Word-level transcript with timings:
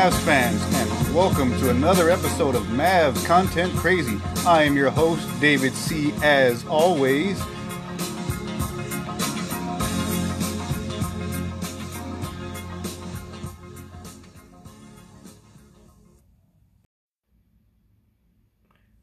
Mavs 0.00 0.18
fans, 0.20 0.62
and 0.76 1.14
welcome 1.14 1.50
to 1.58 1.68
another 1.68 2.08
episode 2.08 2.54
of 2.54 2.62
Mavs 2.68 3.22
Content 3.26 3.70
Crazy. 3.76 4.18
I 4.46 4.62
am 4.62 4.74
your 4.74 4.88
host, 4.88 5.28
David 5.42 5.74
C. 5.74 6.14
As 6.22 6.64
always, 6.68 7.38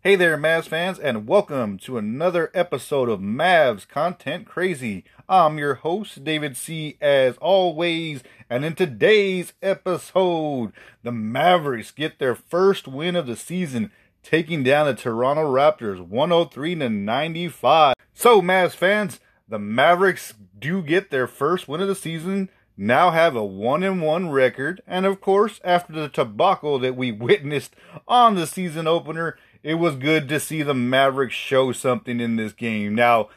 Hey 0.08 0.16
there, 0.16 0.38
Mavs 0.38 0.70
fans, 0.70 1.00
and 1.00 1.28
welcome 1.28 1.78
to 1.80 1.98
another 1.98 2.50
episode 2.54 3.10
of 3.10 3.20
Mavs 3.20 3.86
Content 3.86 4.48
Crazy. 4.48 5.04
I'm 5.28 5.58
your 5.58 5.74
host, 5.74 6.24
David 6.24 6.56
C. 6.56 6.96
As 7.02 7.36
always, 7.40 8.24
and 8.50 8.64
in 8.64 8.74
today's 8.74 9.52
episode, 9.62 10.72
the 11.04 11.12
Mavericks 11.12 11.92
get 11.92 12.20
their 12.20 12.36
first 12.36 12.88
win 12.88 13.18
of 13.18 13.28
the 13.28 13.36
season, 13.36 13.92
taking 14.24 14.64
down 14.64 14.86
the 14.86 14.94
Toronto 14.94 15.44
Raptors 15.44 16.00
103 16.00 16.76
to 16.76 16.90
95. 16.90 17.94
So, 18.14 18.42
Mavs 18.42 18.76
fans, 18.76 19.20
the 19.46 19.60
Mavericks 19.60 20.36
do 20.58 20.82
get 20.84 21.12
their 21.12 21.28
first 21.28 21.68
win 21.68 21.82
of 21.82 21.90
the 21.90 21.96
season 21.96 22.48
now 22.80 23.10
have 23.10 23.36
a 23.36 23.44
one 23.44 23.82
and 23.82 24.04
one 24.04 24.30
record, 24.30 24.82
and 24.86 25.08
of 25.08 25.20
course, 25.20 25.60
after 25.64 25.94
the 25.94 26.10
tobacco 26.10 26.78
that 26.78 26.96
we 26.96 27.12
witnessed 27.12 27.76
on 28.08 28.36
the 28.36 28.46
season 28.46 28.86
opener, 28.86 29.36
it 29.68 29.74
was 29.74 29.98
good 29.98 30.30
to 30.30 30.40
see 30.40 30.64
the 30.64 30.74
Mavericks 30.74 31.36
show 31.36 31.74
something 31.74 32.22
in 32.22 32.38
this 32.38 32.54
game. 32.54 32.96
Now, 32.96 33.28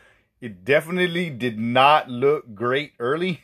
it 0.41 0.64
definitely 0.64 1.28
did 1.28 1.59
not 1.59 2.09
look 2.09 2.55
great 2.55 2.92
early, 3.00 3.41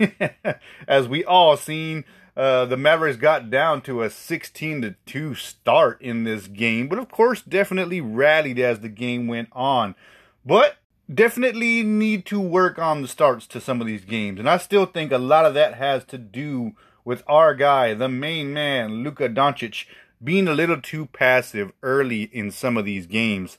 as 0.86 1.08
we 1.08 1.24
all 1.24 1.56
seen. 1.56 2.04
Uh, 2.36 2.64
the 2.64 2.76
Mavericks 2.76 3.16
got 3.16 3.50
down 3.50 3.82
to 3.82 4.02
a 4.02 4.08
16 4.08 4.82
to 4.82 4.94
2 5.04 5.34
start 5.34 6.00
in 6.00 6.22
this 6.22 6.46
game, 6.46 6.86
but 6.86 7.00
of 7.00 7.10
course, 7.10 7.42
definitely 7.42 8.00
rallied 8.00 8.60
as 8.60 8.78
the 8.78 8.88
game 8.88 9.26
went 9.26 9.48
on. 9.50 9.96
But 10.44 10.76
definitely 11.12 11.82
need 11.82 12.24
to 12.26 12.38
work 12.38 12.78
on 12.78 13.02
the 13.02 13.08
starts 13.08 13.48
to 13.48 13.60
some 13.60 13.80
of 13.80 13.88
these 13.88 14.04
games, 14.04 14.38
and 14.38 14.48
I 14.48 14.58
still 14.58 14.86
think 14.86 15.10
a 15.10 15.18
lot 15.18 15.44
of 15.44 15.54
that 15.54 15.74
has 15.74 16.04
to 16.04 16.18
do 16.18 16.76
with 17.04 17.24
our 17.26 17.52
guy, 17.56 17.94
the 17.94 18.08
main 18.08 18.52
man, 18.52 19.02
Luka 19.02 19.28
Doncic, 19.28 19.86
being 20.22 20.48
a 20.48 20.54
little 20.54 20.80
too 20.80 21.06
passive 21.06 21.72
early 21.82 22.24
in 22.24 22.50
some 22.50 22.76
of 22.76 22.84
these 22.84 23.06
games. 23.06 23.58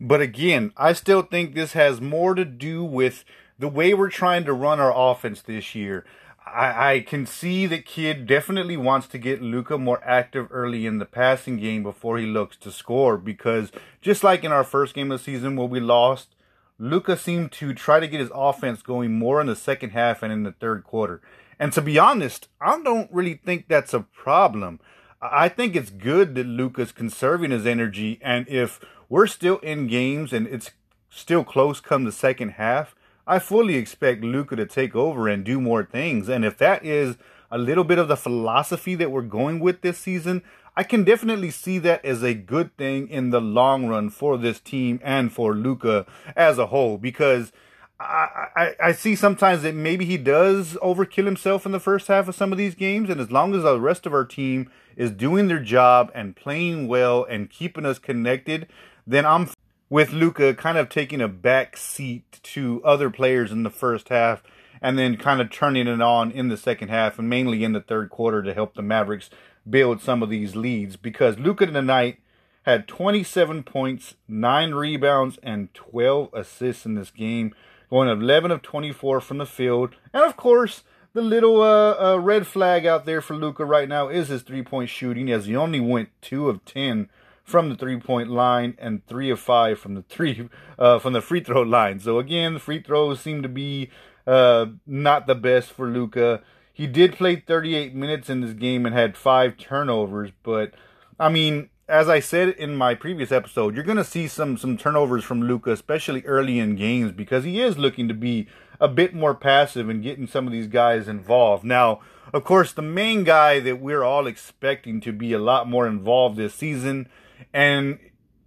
But 0.00 0.20
again, 0.20 0.72
I 0.76 0.94
still 0.94 1.22
think 1.22 1.54
this 1.54 1.74
has 1.74 2.00
more 2.00 2.34
to 2.34 2.44
do 2.44 2.82
with 2.82 3.24
the 3.58 3.68
way 3.68 3.92
we're 3.92 4.10
trying 4.10 4.44
to 4.44 4.52
run 4.52 4.80
our 4.80 4.92
offense 4.96 5.42
this 5.42 5.74
year. 5.74 6.04
I, 6.46 6.94
I 6.94 7.00
can 7.00 7.26
see 7.26 7.66
that 7.66 7.84
Kidd 7.84 8.26
definitely 8.26 8.76
wants 8.76 9.06
to 9.08 9.18
get 9.18 9.42
Luka 9.42 9.76
more 9.76 10.02
active 10.02 10.48
early 10.50 10.86
in 10.86 10.98
the 10.98 11.04
passing 11.04 11.58
game 11.58 11.82
before 11.82 12.18
he 12.18 12.26
looks 12.26 12.56
to 12.58 12.72
score 12.72 13.18
because 13.18 13.70
just 14.00 14.24
like 14.24 14.42
in 14.42 14.52
our 14.52 14.64
first 14.64 14.94
game 14.94 15.12
of 15.12 15.18
the 15.18 15.24
season 15.24 15.56
where 15.56 15.68
we 15.68 15.80
lost, 15.80 16.34
Luka 16.78 17.16
seemed 17.16 17.52
to 17.52 17.74
try 17.74 18.00
to 18.00 18.08
get 18.08 18.20
his 18.20 18.30
offense 18.34 18.80
going 18.80 19.12
more 19.12 19.40
in 19.40 19.46
the 19.46 19.54
second 19.54 19.90
half 19.90 20.22
and 20.22 20.32
in 20.32 20.44
the 20.44 20.52
third 20.52 20.82
quarter. 20.82 21.20
And 21.58 21.74
to 21.74 21.82
be 21.82 21.98
honest, 21.98 22.48
I 22.58 22.80
don't 22.82 23.12
really 23.12 23.34
think 23.34 23.68
that's 23.68 23.92
a 23.92 24.00
problem. 24.00 24.80
I 25.22 25.48
think 25.48 25.76
it's 25.76 25.90
good 25.90 26.34
that 26.34 26.46
Luka's 26.46 26.92
conserving 26.92 27.50
his 27.50 27.66
energy, 27.66 28.18
and 28.22 28.48
if 28.48 28.80
we're 29.08 29.26
still 29.26 29.58
in 29.58 29.86
games 29.86 30.32
and 30.32 30.46
it's 30.46 30.70
still 31.10 31.44
close 31.44 31.78
come 31.80 32.04
the 32.04 32.12
second 32.12 32.50
half, 32.52 32.94
I 33.26 33.38
fully 33.38 33.74
expect 33.74 34.24
Luka 34.24 34.56
to 34.56 34.64
take 34.64 34.96
over 34.96 35.28
and 35.28 35.44
do 35.44 35.60
more 35.60 35.84
things. 35.84 36.28
And 36.28 36.44
if 36.44 36.56
that 36.58 36.84
is 36.84 37.16
a 37.50 37.58
little 37.58 37.84
bit 37.84 37.98
of 37.98 38.08
the 38.08 38.16
philosophy 38.16 38.94
that 38.94 39.10
we're 39.10 39.22
going 39.22 39.60
with 39.60 39.82
this 39.82 39.98
season, 39.98 40.42
I 40.74 40.84
can 40.84 41.04
definitely 41.04 41.50
see 41.50 41.78
that 41.80 42.04
as 42.04 42.22
a 42.22 42.32
good 42.32 42.74
thing 42.78 43.08
in 43.08 43.30
the 43.30 43.40
long 43.40 43.88
run 43.88 44.08
for 44.08 44.38
this 44.38 44.58
team 44.58 45.00
and 45.02 45.32
for 45.32 45.54
Luka 45.54 46.06
as 46.34 46.58
a 46.58 46.68
whole 46.68 46.96
because 46.96 47.52
I, 48.00 48.74
I, 48.82 48.92
see 48.92 49.14
sometimes 49.14 49.62
that 49.62 49.74
maybe 49.74 50.06
he 50.06 50.16
does 50.16 50.72
overkill 50.82 51.26
himself 51.26 51.66
in 51.66 51.72
the 51.72 51.78
first 51.78 52.08
half 52.08 52.28
of 52.28 52.34
some 52.34 52.50
of 52.50 52.56
these 52.56 52.74
games, 52.74 53.10
and 53.10 53.20
as 53.20 53.30
long 53.30 53.54
as 53.54 53.62
the 53.62 53.78
rest 53.78 54.06
of 54.06 54.14
our 54.14 54.24
team 54.24 54.70
is 54.96 55.10
doing 55.10 55.48
their 55.48 55.60
job 55.60 56.10
and 56.14 56.34
playing 56.34 56.88
well 56.88 57.24
and 57.24 57.50
keeping 57.50 57.84
us 57.84 57.98
connected, 57.98 58.68
then 59.06 59.26
I'm 59.26 59.50
with 59.90 60.12
Luka 60.12 60.54
kind 60.54 60.78
of 60.78 60.88
taking 60.88 61.20
a 61.20 61.28
back 61.28 61.76
seat 61.76 62.40
to 62.42 62.82
other 62.84 63.10
players 63.10 63.52
in 63.52 63.64
the 63.64 63.70
first 63.70 64.08
half 64.08 64.42
and 64.80 64.98
then 64.98 65.18
kind 65.18 65.42
of 65.42 65.50
turning 65.50 65.86
it 65.86 66.00
on 66.00 66.30
in 66.30 66.48
the 66.48 66.56
second 66.56 66.88
half 66.88 67.18
and 67.18 67.28
mainly 67.28 67.64
in 67.64 67.72
the 67.74 67.82
third 67.82 68.08
quarter 68.08 68.42
to 68.42 68.54
help 68.54 68.74
the 68.74 68.82
Mavericks 68.82 69.28
build 69.68 70.00
some 70.00 70.22
of 70.22 70.30
these 70.30 70.56
leads. 70.56 70.96
Because 70.96 71.38
Luka 71.38 71.66
tonight 71.66 72.18
had 72.62 72.88
27 72.88 73.62
points, 73.62 74.14
9 74.26 74.72
rebounds, 74.72 75.38
and 75.42 75.72
12 75.74 76.30
assists 76.32 76.86
in 76.86 76.94
this 76.94 77.10
game 77.10 77.54
going 77.90 78.08
11 78.08 78.50
of 78.50 78.62
24 78.62 79.20
from 79.20 79.38
the 79.38 79.46
field. 79.46 79.96
And 80.14 80.22
of 80.22 80.36
course, 80.36 80.84
the 81.12 81.22
little 81.22 81.60
uh, 81.60 82.14
uh, 82.14 82.18
red 82.18 82.46
flag 82.46 82.86
out 82.86 83.04
there 83.04 83.20
for 83.20 83.34
Luka 83.34 83.64
right 83.64 83.88
now 83.88 84.08
is 84.08 84.28
his 84.28 84.42
three 84.42 84.62
point 84.62 84.88
shooting, 84.88 85.30
as 85.30 85.46
he 85.46 85.56
only 85.56 85.80
went 85.80 86.10
2 86.22 86.48
of 86.48 86.64
10 86.64 87.08
from 87.42 87.68
the 87.68 87.74
three 87.74 87.98
point 87.98 88.30
line 88.30 88.76
and 88.78 89.04
3 89.06 89.30
of 89.30 89.40
5 89.40 89.78
from 89.78 89.94
the 89.94 90.02
three 90.02 90.48
uh, 90.78 90.98
from 90.98 91.12
the 91.12 91.20
free 91.20 91.40
throw 91.40 91.62
line. 91.62 91.98
So 91.98 92.18
again, 92.18 92.54
the 92.54 92.60
free 92.60 92.80
throws 92.80 93.20
seem 93.20 93.42
to 93.42 93.48
be 93.48 93.90
uh, 94.26 94.66
not 94.86 95.26
the 95.26 95.34
best 95.34 95.72
for 95.72 95.88
Luka. 95.88 96.42
He 96.72 96.86
did 96.86 97.16
play 97.16 97.36
38 97.36 97.94
minutes 97.94 98.30
in 98.30 98.40
this 98.40 98.54
game 98.54 98.86
and 98.86 98.94
had 98.94 99.16
five 99.16 99.58
turnovers, 99.58 100.30
but 100.42 100.72
I 101.18 101.28
mean, 101.28 101.68
as 101.90 102.08
I 102.08 102.20
said 102.20 102.50
in 102.50 102.76
my 102.76 102.94
previous 102.94 103.32
episode, 103.32 103.74
you're 103.74 103.84
going 103.84 103.96
to 103.96 104.04
see 104.04 104.28
some 104.28 104.56
some 104.56 104.78
turnovers 104.78 105.24
from 105.24 105.42
Luka, 105.42 105.72
especially 105.72 106.24
early 106.24 106.58
in 106.58 106.76
games, 106.76 107.10
because 107.12 107.44
he 107.44 107.60
is 107.60 107.76
looking 107.76 108.06
to 108.08 108.14
be 108.14 108.46
a 108.80 108.88
bit 108.88 109.12
more 109.12 109.34
passive 109.34 109.88
and 109.88 110.02
getting 110.02 110.26
some 110.26 110.46
of 110.46 110.52
these 110.52 110.68
guys 110.68 111.08
involved. 111.08 111.64
Now, 111.64 112.00
of 112.32 112.44
course, 112.44 112.72
the 112.72 112.82
main 112.82 113.24
guy 113.24 113.58
that 113.60 113.80
we're 113.80 114.04
all 114.04 114.28
expecting 114.28 115.00
to 115.00 115.12
be 115.12 115.32
a 115.32 115.38
lot 115.38 115.68
more 115.68 115.86
involved 115.86 116.36
this 116.36 116.54
season, 116.54 117.08
and 117.52 117.98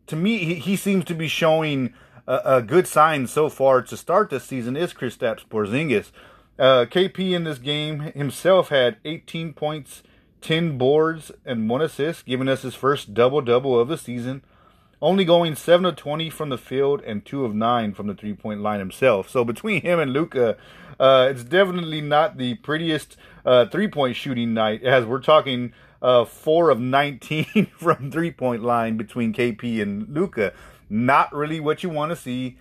to 0.07 0.15
me, 0.15 0.39
he, 0.39 0.55
he 0.55 0.75
seems 0.77 1.03
to 1.05 1.13
be 1.13 1.27
showing 1.27 1.93
a, 2.25 2.39
a, 2.45 2.61
good 2.61 2.87
sign 2.87 3.27
so 3.27 3.49
far 3.49 3.81
to 3.81 3.97
start 3.97 4.29
this 4.29 4.45
season 4.45 4.77
is 4.77 4.93
Kristaps 4.93 5.45
Porzingis. 5.45 6.11
Uh, 6.57 6.85
KP 6.85 7.33
in 7.33 7.43
this 7.43 7.57
game 7.57 7.99
himself 7.99 8.69
had 8.69 8.97
18 9.03 9.53
points 9.53 10.03
10 10.43 10.77
boards 10.77 11.31
and 11.45 11.69
one 11.69 11.81
assist, 11.81 12.25
giving 12.25 12.49
us 12.49 12.61
his 12.61 12.75
first 12.75 13.13
double 13.13 13.41
double 13.41 13.79
of 13.79 13.87
the 13.87 13.97
season. 13.97 14.43
Only 15.01 15.25
going 15.25 15.55
7 15.55 15.85
of 15.85 15.95
20 15.95 16.29
from 16.29 16.49
the 16.49 16.57
field 16.57 17.01
and 17.01 17.25
2 17.25 17.43
of 17.43 17.55
9 17.55 17.93
from 17.93 18.07
the 18.07 18.13
three 18.13 18.33
point 18.33 18.61
line 18.61 18.79
himself. 18.79 19.29
So 19.29 19.43
between 19.43 19.81
him 19.81 19.99
and 19.99 20.13
Luka, 20.13 20.57
uh, 20.99 21.27
it's 21.29 21.43
definitely 21.43 22.01
not 22.01 22.37
the 22.37 22.55
prettiest 22.55 23.17
uh, 23.45 23.65
three 23.65 23.87
point 23.87 24.15
shooting 24.15 24.53
night, 24.53 24.83
as 24.83 25.05
we're 25.05 25.19
talking 25.19 25.73
uh, 26.01 26.25
4 26.25 26.69
of 26.69 26.79
19 26.79 27.65
from 27.77 28.11
three 28.11 28.31
point 28.31 28.63
line 28.63 28.97
between 28.97 29.33
KP 29.33 29.81
and 29.81 30.07
Luka. 30.09 30.53
Not 30.89 31.33
really 31.33 31.59
what 31.59 31.83
you 31.83 31.89
want 31.89 32.11
to 32.11 32.15
see. 32.15 32.57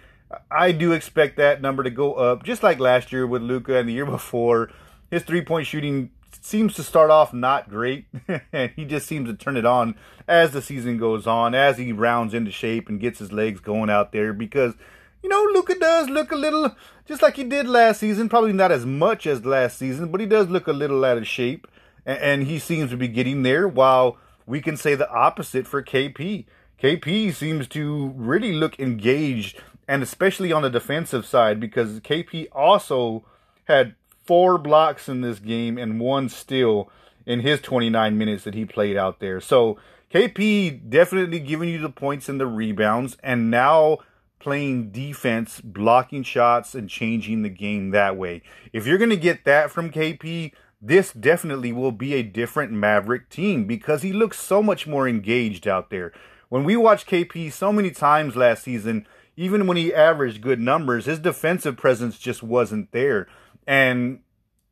I 0.51 0.73
do 0.73 0.93
expect 0.93 1.37
that 1.37 1.61
number 1.61 1.83
to 1.83 1.91
go 1.91 2.15
up, 2.15 2.43
just 2.45 2.63
like 2.63 2.79
last 2.79 3.13
year 3.13 3.27
with 3.27 3.43
Luka 3.43 3.77
and 3.77 3.89
the 3.89 3.93
year 3.93 4.07
before. 4.19 4.71
His 5.11 5.23
three 5.25 5.43
point 5.43 5.67
shooting 5.67 6.11
seems 6.41 6.75
to 6.75 6.83
start 6.83 7.11
off 7.11 7.33
not 7.33 7.69
great, 7.69 8.07
and 8.53 8.73
he 8.75 8.85
just 8.85 9.07
seems 9.07 9.29
to 9.29 9.35
turn 9.35 9.57
it 9.57 9.67
on 9.67 9.95
as 10.27 10.53
the 10.53 10.63
season 10.63 10.99
goes 10.99 11.27
on, 11.27 11.55
as 11.55 11.79
he 11.79 11.93
rounds 11.93 12.35
into 12.35 12.51
shape 12.51 12.89
and 12.89 13.01
gets 13.01 13.19
his 13.19 13.33
legs 13.33 13.61
going 13.61 13.91
out 13.91 14.13
there. 14.13 14.33
Because 14.33 14.75
you 15.23 15.29
know, 15.29 15.43
Luka 15.53 15.79
does 15.79 16.09
look 16.09 16.33
a 16.33 16.37
little 16.37 16.75
just 17.07 17.23
like 17.23 17.37
he 17.37 17.45
did 17.45 17.67
last 17.69 18.01
season. 18.01 18.29
Probably 18.29 18.53
not 18.53 18.73
as 18.73 18.87
much 18.87 19.27
as 19.27 19.45
last 19.45 19.79
season, 19.79 20.11
but 20.11 20.21
he 20.21 20.27
does 20.27 20.49
look 20.49 20.67
a 20.67 20.73
little 20.73 21.05
out 21.05 21.19
of 21.19 21.27
shape, 21.27 21.67
and, 22.05 22.19
and 22.19 22.43
he 22.45 22.59
seems 22.59 22.91
to 22.91 22.97
be 22.97 23.09
getting 23.09 23.43
there. 23.43 23.69
While 23.69 24.19
we 24.47 24.61
can 24.61 24.77
say 24.77 24.95
the 24.95 25.11
opposite 25.11 25.67
for 25.67 25.83
KP. 25.83 26.45
KP 26.81 27.33
seems 27.35 27.69
to 27.69 28.13
really 28.17 28.53
look 28.53 28.79
engaged, 28.81 29.61
and 29.87 30.03
especially 30.03 30.53
on 30.53 30.63
the 30.63 30.71
defensive 30.71 31.25
side, 31.25 31.61
because 31.61 32.01
KP 32.01 32.49
also 32.53 33.25
had 33.65 33.95
four 34.25 34.59
blocks 34.59 35.09
in 35.09 35.21
this 35.21 35.39
game 35.39 35.79
and 35.79 36.01
one 36.01 36.29
steal 36.29 36.91
in 37.27 37.41
his 37.41 37.61
29 37.61 38.17
minutes 38.17 38.45
that 38.45 38.55
he 38.55 38.65
played 38.65 38.97
out 38.97 39.21
there. 39.21 39.41
So 39.41 39.79
KP 40.13 40.91
definitely 40.91 41.41
giving 41.41 41.69
you 41.69 41.79
the 41.79 41.89
points 41.89 42.29
and 42.29 42.39
the 42.39 42.47
rebounds, 42.47 43.17
and 43.23 43.51
now 43.51 43.99
playing 44.39 44.91
defense, 44.91 45.61
blocking 45.61 46.23
shots, 46.23 46.75
and 46.75 46.89
changing 46.89 47.43
the 47.43 47.49
game 47.49 47.91
that 47.91 48.17
way. 48.17 48.43
If 48.73 48.87
you're 48.87 48.99
going 48.99 49.11
to 49.11 49.17
get 49.17 49.45
that 49.45 49.71
from 49.71 49.91
KP, 49.91 50.53
this 50.81 51.13
definitely 51.13 51.73
will 51.73 51.93
be 51.93 52.15
a 52.15 52.25
different 52.25 52.73
Maverick 52.73 53.31
team 53.31 53.67
because 53.67 54.03
he 54.03 54.13
looks 54.13 54.39
so 54.39 54.63
much 54.63 54.87
more 54.87 55.09
engaged 55.09 55.69
out 55.69 55.91
there. 55.91 56.13
When 56.49 56.65
we 56.65 56.77
watched 56.77 57.09
KP 57.09 57.53
so 57.53 57.73
many 57.73 57.93
times 57.93 58.37
last 58.37 58.65
season, 58.65 59.07
even 59.37 59.67
when 59.67 59.77
he 59.77 59.95
averaged 59.95 60.43
good 60.43 60.61
numbers, 60.61 61.07
his 61.07 61.21
defensive 61.21 61.77
presence 61.77 62.19
just 62.19 62.43
wasn't 62.43 62.91
there. 62.93 63.29
And 63.67 64.21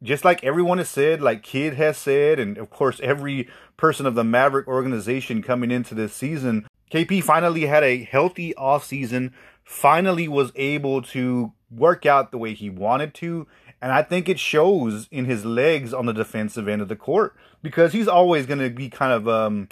just 0.02 0.24
like 0.24 0.42
everyone 0.42 0.78
has 0.78 0.88
said, 0.88 1.20
like 1.20 1.42
Kidd 1.42 1.74
has 1.74 1.96
said, 1.98 2.38
and 2.38 2.56
of 2.58 2.70
course 2.70 3.00
every 3.02 3.48
person 3.76 4.06
of 4.06 4.14
the 4.14 4.24
Maverick 4.24 4.66
organization 4.66 5.42
coming 5.42 5.70
into 5.70 5.94
this 5.94 6.14
season, 6.14 6.66
KP 6.90 7.22
finally 7.22 7.66
had 7.66 7.84
a 7.84 8.04
healthy 8.04 8.54
offseason, 8.54 9.32
finally 9.64 10.26
was 10.26 10.52
able 10.56 11.02
to 11.02 11.52
work 11.70 12.04
out 12.04 12.30
the 12.30 12.38
way 12.38 12.54
he 12.54 12.68
wanted 12.68 13.14
to, 13.14 13.46
and 13.80 13.92
I 13.92 14.02
think 14.02 14.28
it 14.28 14.38
shows 14.38 15.08
in 15.10 15.24
his 15.24 15.44
legs 15.44 15.94
on 15.94 16.06
the 16.06 16.12
defensive 16.12 16.68
end 16.68 16.82
of 16.82 16.88
the 16.88 16.96
court 16.96 17.34
because 17.62 17.92
he's 17.92 18.08
always 18.08 18.46
going 18.46 18.58
to 18.58 18.70
be 18.70 18.88
kind 18.88 19.12
of, 19.12 19.28
um, 19.28 19.68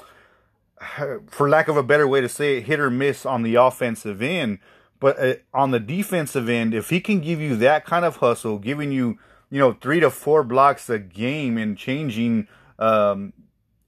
for 1.28 1.48
lack 1.48 1.68
of 1.68 1.76
a 1.76 1.82
better 1.82 2.06
way 2.06 2.20
to 2.20 2.28
say 2.28 2.58
it, 2.58 2.64
hit 2.64 2.80
or 2.80 2.90
miss 2.90 3.26
on 3.26 3.42
the 3.42 3.56
offensive 3.56 4.22
end. 4.22 4.58
But 5.00 5.18
uh, 5.18 5.34
on 5.54 5.70
the 5.70 5.80
defensive 5.80 6.48
end, 6.48 6.74
if 6.74 6.90
he 6.90 7.00
can 7.00 7.20
give 7.20 7.40
you 7.40 7.56
that 7.56 7.84
kind 7.84 8.04
of 8.04 8.16
hustle, 8.16 8.58
giving 8.58 8.90
you 8.92 9.18
you 9.50 9.58
know, 9.58 9.72
three 9.72 10.00
to 10.00 10.10
four 10.10 10.44
blocks 10.44 10.90
a 10.90 10.98
game 10.98 11.56
and 11.56 11.76
changing 11.76 12.48
um, 12.78 13.32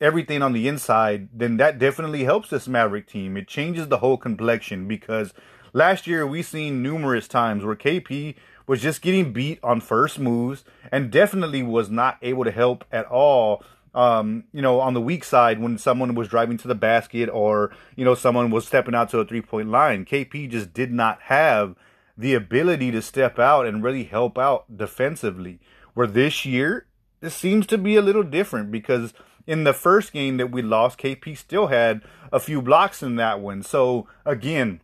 everything 0.01 0.43
on 0.43 0.53
the 0.53 0.67
inside, 0.69 1.29
then 1.33 1.57
that 1.59 1.79
definitely 1.79 2.25
helps 2.25 2.51
this 2.51 2.67
Maverick 2.67 3.07
team. 3.07 3.37
It 3.37 3.47
changes 3.47 3.89
the 3.89 3.99
whole 3.99 4.17
complexion 4.17 4.89
because 4.89 5.35
last 5.73 6.07
year 6.07 6.27
we 6.27 6.43
seen 6.43 6.83
numerous 6.83 7.29
times 7.29 7.65
where 7.65 7.77
KP 7.77 8.35
was 8.67 8.81
just 8.81 9.03
getting 9.03 9.33
beat 9.33 9.59
on 9.62 9.81
first 9.81 10.19
moves 10.19 10.65
and 10.91 11.11
definitely 11.11 11.62
was 11.62 11.91
not 11.91 12.19
able 12.23 12.45
to 12.45 12.51
help 12.51 12.85
at 12.91 13.07
all. 13.07 13.62
Um, 13.92 14.44
you 14.52 14.62
know, 14.62 14.78
on 14.78 14.94
the 14.94 15.00
weak 15.00 15.25
side 15.25 15.60
when 15.60 15.76
someone 15.76 16.14
was 16.14 16.28
driving 16.28 16.56
to 16.58 16.69
the 16.69 16.76
basket 16.76 17.28
or, 17.28 17.72
you 17.96 18.04
know, 18.04 18.14
someone 18.14 18.50
was 18.50 18.64
stepping 18.64 18.94
out 18.94 19.10
to 19.10 19.19
a 19.19 19.25
three 19.25 19.42
point 19.42 19.69
line. 19.69 20.04
KP 20.04 20.48
just 20.48 20.72
did 20.72 20.92
not 20.92 21.22
have 21.22 21.75
the 22.16 22.34
ability 22.34 22.92
to 22.92 23.02
step 23.02 23.38
out 23.38 23.66
and 23.66 23.82
really 23.82 24.04
help 24.04 24.38
out 24.38 24.76
defensively. 24.76 25.58
Where 25.94 26.06
this 26.06 26.44
year, 26.44 26.87
it 27.20 27.31
seems 27.31 27.66
to 27.66 27.78
be 27.78 27.96
a 27.96 28.02
little 28.02 28.22
different 28.22 28.70
because 28.70 29.12
in 29.46 29.64
the 29.64 29.72
first 29.72 30.12
game 30.12 30.37
that 30.37 30.52
we 30.52 30.62
lost, 30.62 30.98
KP 30.98 31.37
still 31.37 31.66
had 31.69 32.02
a 32.32 32.38
few 32.38 32.62
blocks 32.62 33.02
in 33.02 33.16
that 33.16 33.40
one. 33.40 33.62
So 33.62 34.06
again, 34.25 34.81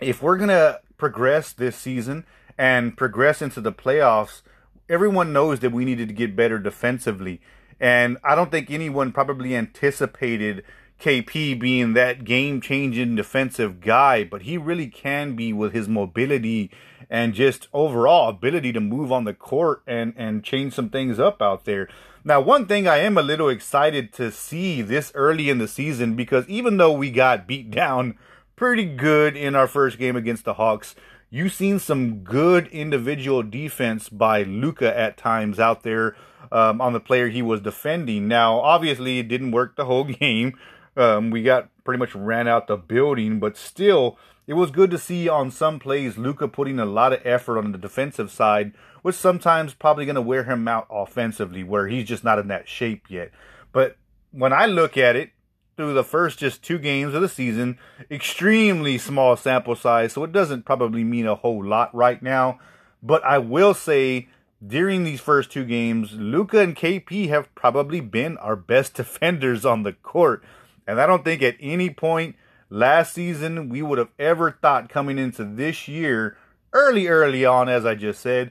if 0.00 0.22
we're 0.22 0.36
gonna 0.36 0.78
progress 0.96 1.52
this 1.52 1.76
season 1.76 2.24
and 2.56 2.96
progress 2.96 3.42
into 3.42 3.60
the 3.60 3.72
playoffs, 3.72 4.42
everyone 4.88 5.32
knows 5.32 5.60
that 5.60 5.72
we 5.72 5.84
needed 5.84 6.08
to 6.08 6.14
get 6.14 6.36
better 6.36 6.58
defensively. 6.58 7.40
And 7.80 8.18
I 8.24 8.34
don't 8.34 8.50
think 8.50 8.70
anyone 8.70 9.12
probably 9.12 9.54
anticipated 9.54 10.64
KP 11.00 11.58
being 11.58 11.92
that 11.92 12.24
game 12.24 12.60
changing 12.60 13.14
defensive 13.14 13.80
guy, 13.80 14.24
but 14.24 14.42
he 14.42 14.58
really 14.58 14.88
can 14.88 15.36
be 15.36 15.52
with 15.52 15.72
his 15.72 15.88
mobility 15.88 16.70
and 17.08 17.34
just 17.34 17.68
overall 17.72 18.28
ability 18.28 18.72
to 18.72 18.80
move 18.80 19.12
on 19.12 19.24
the 19.24 19.34
court 19.34 19.82
and, 19.86 20.12
and 20.16 20.42
change 20.42 20.74
some 20.74 20.90
things 20.90 21.18
up 21.18 21.40
out 21.40 21.64
there. 21.64 21.88
Now, 22.24 22.40
one 22.40 22.66
thing 22.66 22.88
I 22.88 22.98
am 22.98 23.16
a 23.16 23.22
little 23.22 23.48
excited 23.48 24.12
to 24.14 24.32
see 24.32 24.82
this 24.82 25.12
early 25.14 25.48
in 25.48 25.58
the 25.58 25.68
season 25.68 26.16
because 26.16 26.46
even 26.48 26.76
though 26.76 26.92
we 26.92 27.10
got 27.10 27.46
beat 27.46 27.70
down 27.70 28.18
pretty 28.56 28.84
good 28.84 29.36
in 29.36 29.54
our 29.54 29.68
first 29.68 29.98
game 29.98 30.16
against 30.16 30.44
the 30.44 30.54
Hawks, 30.54 30.96
you've 31.30 31.52
seen 31.52 31.78
some 31.78 32.20
good 32.20 32.66
individual 32.68 33.42
defense 33.42 34.08
by 34.08 34.42
Luka 34.42 34.96
at 34.96 35.16
times 35.16 35.58
out 35.58 35.82
there 35.82 36.16
um, 36.50 36.80
on 36.80 36.92
the 36.92 37.00
player 37.00 37.28
he 37.28 37.42
was 37.42 37.60
defending. 37.60 38.28
Now, 38.28 38.60
obviously, 38.60 39.18
it 39.18 39.28
didn't 39.28 39.52
work 39.52 39.76
the 39.76 39.84
whole 39.84 40.04
game. 40.04 40.58
Um, 40.96 41.30
we 41.30 41.42
got 41.42 41.68
pretty 41.84 41.98
much 41.98 42.14
ran 42.14 42.48
out 42.48 42.66
the 42.66 42.76
building, 42.76 43.38
but 43.38 43.56
still, 43.56 44.18
it 44.46 44.54
was 44.54 44.70
good 44.70 44.90
to 44.90 44.98
see 44.98 45.28
on 45.28 45.50
some 45.50 45.78
plays 45.78 46.18
Luka 46.18 46.48
putting 46.48 46.78
a 46.78 46.86
lot 46.86 47.12
of 47.12 47.20
effort 47.24 47.58
on 47.58 47.72
the 47.72 47.78
defensive 47.78 48.30
side, 48.30 48.72
which 49.02 49.14
sometimes 49.14 49.74
probably 49.74 50.06
going 50.06 50.16
to 50.16 50.22
wear 50.22 50.44
him 50.44 50.66
out 50.66 50.86
offensively, 50.90 51.62
where 51.62 51.86
he's 51.86 52.08
just 52.08 52.24
not 52.24 52.38
in 52.38 52.48
that 52.48 52.68
shape 52.68 53.10
yet. 53.10 53.30
But 53.72 53.96
when 54.32 54.52
I 54.52 54.66
look 54.66 54.96
at 54.96 55.16
it 55.16 55.30
through 55.78 55.94
the 55.94 56.02
first 56.02 56.40
just 56.40 56.60
two 56.60 56.76
games 56.76 57.14
of 57.14 57.22
the 57.22 57.28
season, 57.28 57.78
extremely 58.10 58.98
small 58.98 59.36
sample 59.36 59.76
size, 59.76 60.12
so 60.12 60.24
it 60.24 60.32
doesn't 60.32 60.64
probably 60.64 61.04
mean 61.04 61.24
a 61.24 61.36
whole 61.36 61.64
lot 61.64 61.94
right 61.94 62.20
now. 62.20 62.58
But 63.00 63.22
I 63.22 63.38
will 63.38 63.74
say 63.74 64.26
during 64.66 65.04
these 65.04 65.20
first 65.20 65.52
two 65.52 65.64
games, 65.64 66.14
Luka 66.14 66.58
and 66.58 66.74
KP 66.74 67.28
have 67.28 67.54
probably 67.54 68.00
been 68.00 68.36
our 68.38 68.56
best 68.56 68.94
defenders 68.94 69.64
on 69.64 69.84
the 69.84 69.92
court. 69.92 70.42
And 70.84 71.00
I 71.00 71.06
don't 71.06 71.24
think 71.24 71.42
at 71.42 71.54
any 71.60 71.90
point 71.90 72.34
last 72.70 73.14
season 73.14 73.68
we 73.68 73.80
would 73.80 73.98
have 73.98 74.10
ever 74.18 74.58
thought 74.60 74.88
coming 74.88 75.16
into 75.16 75.44
this 75.44 75.86
year, 75.86 76.36
early, 76.72 77.06
early 77.06 77.44
on, 77.44 77.68
as 77.68 77.86
I 77.86 77.94
just 77.94 78.20
said, 78.20 78.50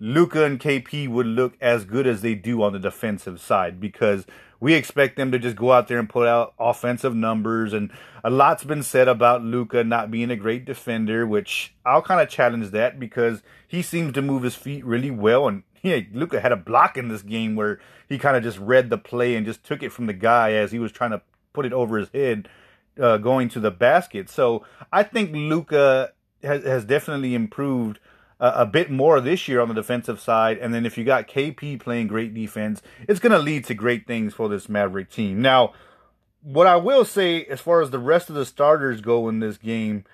Luka 0.00 0.44
and 0.44 0.58
KP 0.58 1.10
would 1.10 1.26
look 1.26 1.58
as 1.60 1.84
good 1.84 2.06
as 2.06 2.22
they 2.22 2.34
do 2.34 2.62
on 2.62 2.72
the 2.72 2.78
defensive 2.78 3.38
side 3.38 3.78
because 3.78 4.24
we 4.64 4.72
expect 4.72 5.16
them 5.16 5.30
to 5.30 5.38
just 5.38 5.56
go 5.56 5.72
out 5.72 5.88
there 5.88 5.98
and 5.98 6.08
put 6.08 6.26
out 6.26 6.54
offensive 6.58 7.14
numbers. 7.14 7.74
And 7.74 7.90
a 8.24 8.30
lot's 8.30 8.64
been 8.64 8.82
said 8.82 9.08
about 9.08 9.42
Luka 9.42 9.84
not 9.84 10.10
being 10.10 10.30
a 10.30 10.36
great 10.36 10.64
defender, 10.64 11.26
which 11.26 11.74
I'll 11.84 12.00
kind 12.00 12.22
of 12.22 12.30
challenge 12.30 12.70
that 12.70 12.98
because 12.98 13.42
he 13.68 13.82
seems 13.82 14.14
to 14.14 14.22
move 14.22 14.42
his 14.42 14.54
feet 14.54 14.82
really 14.82 15.10
well. 15.10 15.48
And 15.48 15.64
yeah, 15.82 16.00
Luka 16.14 16.40
had 16.40 16.50
a 16.50 16.56
block 16.56 16.96
in 16.96 17.08
this 17.08 17.20
game 17.20 17.56
where 17.56 17.78
he 18.08 18.16
kind 18.16 18.38
of 18.38 18.42
just 18.42 18.58
read 18.58 18.88
the 18.88 18.96
play 18.96 19.36
and 19.36 19.44
just 19.44 19.64
took 19.64 19.82
it 19.82 19.92
from 19.92 20.06
the 20.06 20.14
guy 20.14 20.52
as 20.52 20.72
he 20.72 20.78
was 20.78 20.92
trying 20.92 21.10
to 21.10 21.20
put 21.52 21.66
it 21.66 21.74
over 21.74 21.98
his 21.98 22.08
head 22.14 22.48
uh, 22.98 23.18
going 23.18 23.50
to 23.50 23.60
the 23.60 23.70
basket. 23.70 24.30
So 24.30 24.64
I 24.90 25.02
think 25.02 25.32
Luka 25.34 26.14
has, 26.42 26.64
has 26.64 26.86
definitely 26.86 27.34
improved 27.34 28.00
a 28.54 28.66
bit 28.66 28.90
more 28.90 29.20
this 29.20 29.48
year 29.48 29.60
on 29.60 29.68
the 29.68 29.74
defensive 29.74 30.20
side. 30.20 30.58
And 30.58 30.74
then 30.74 30.84
if 30.84 30.98
you 30.98 31.04
got 31.04 31.28
KP 31.28 31.80
playing 31.80 32.08
great 32.08 32.34
defense, 32.34 32.82
it's 33.08 33.20
going 33.20 33.32
to 33.32 33.38
lead 33.38 33.64
to 33.66 33.74
great 33.74 34.06
things 34.06 34.34
for 34.34 34.48
this 34.48 34.68
Maverick 34.68 35.10
team. 35.10 35.40
Now, 35.40 35.72
what 36.42 36.66
I 36.66 36.76
will 36.76 37.04
say 37.04 37.44
as 37.44 37.60
far 37.60 37.80
as 37.80 37.90
the 37.90 37.98
rest 37.98 38.28
of 38.28 38.34
the 38.34 38.44
starters 38.44 39.00
go 39.00 39.28
in 39.28 39.40
this 39.40 39.56
game, 39.56 40.04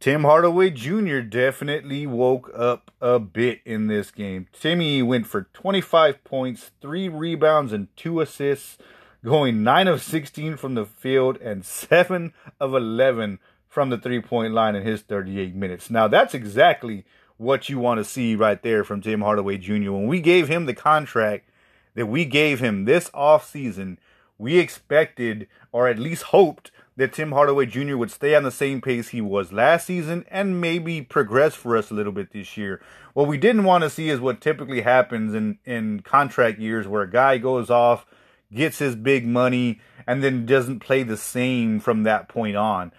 Tim 0.00 0.22
Hardaway 0.22 0.70
Jr. 0.70 1.20
definitely 1.20 2.08
woke 2.08 2.50
up 2.56 2.90
a 3.00 3.20
bit 3.20 3.60
in 3.64 3.86
this 3.86 4.10
game. 4.10 4.48
Timmy 4.52 5.00
went 5.00 5.28
for 5.28 5.42
25 5.52 6.24
points, 6.24 6.72
three 6.80 7.08
rebounds, 7.08 7.72
and 7.72 7.86
two 7.96 8.20
assists 8.20 8.78
going 9.24 9.62
9 9.62 9.86
of 9.86 10.02
16 10.02 10.56
from 10.56 10.74
the 10.74 10.84
field 10.84 11.36
and 11.40 11.64
7 11.64 12.32
of 12.58 12.74
11 12.74 13.38
from 13.72 13.88
the 13.88 13.96
three 13.96 14.20
point 14.20 14.52
line 14.52 14.76
in 14.76 14.82
his 14.82 15.00
38 15.00 15.54
minutes. 15.54 15.88
Now, 15.88 16.06
that's 16.06 16.34
exactly 16.34 17.06
what 17.38 17.70
you 17.70 17.78
want 17.78 17.98
to 17.98 18.04
see 18.04 18.36
right 18.36 18.62
there 18.62 18.84
from 18.84 19.00
Tim 19.00 19.22
Hardaway 19.22 19.56
Jr. 19.56 19.92
When 19.92 20.06
we 20.06 20.20
gave 20.20 20.48
him 20.48 20.66
the 20.66 20.74
contract 20.74 21.48
that 21.94 22.04
we 22.04 22.26
gave 22.26 22.60
him 22.60 22.84
this 22.84 23.08
offseason, 23.10 23.96
we 24.36 24.58
expected 24.58 25.48
or 25.72 25.88
at 25.88 25.98
least 25.98 26.24
hoped 26.24 26.70
that 26.96 27.14
Tim 27.14 27.32
Hardaway 27.32 27.64
Jr. 27.64 27.96
would 27.96 28.10
stay 28.10 28.34
on 28.34 28.42
the 28.42 28.50
same 28.50 28.82
pace 28.82 29.08
he 29.08 29.22
was 29.22 29.54
last 29.54 29.86
season 29.86 30.26
and 30.30 30.60
maybe 30.60 31.00
progress 31.00 31.54
for 31.54 31.74
us 31.74 31.90
a 31.90 31.94
little 31.94 32.12
bit 32.12 32.34
this 32.34 32.58
year. 32.58 32.82
What 33.14 33.26
we 33.26 33.38
didn't 33.38 33.64
want 33.64 33.84
to 33.84 33.90
see 33.90 34.10
is 34.10 34.20
what 34.20 34.42
typically 34.42 34.82
happens 34.82 35.32
in, 35.32 35.58
in 35.64 36.00
contract 36.00 36.58
years 36.58 36.86
where 36.86 37.02
a 37.02 37.10
guy 37.10 37.38
goes 37.38 37.70
off– 37.70 38.04
gets 38.54 38.78
his 38.78 38.94
big 38.94 39.26
money, 39.26 39.80
and 40.06 40.22
then 40.22 40.46
doesn't 40.46 40.80
play 40.80 41.02
the 41.02 41.16
same 41.16 41.80
from 41.80 42.02
that 42.02 42.28
point 42.28 42.56
on. 42.56 42.92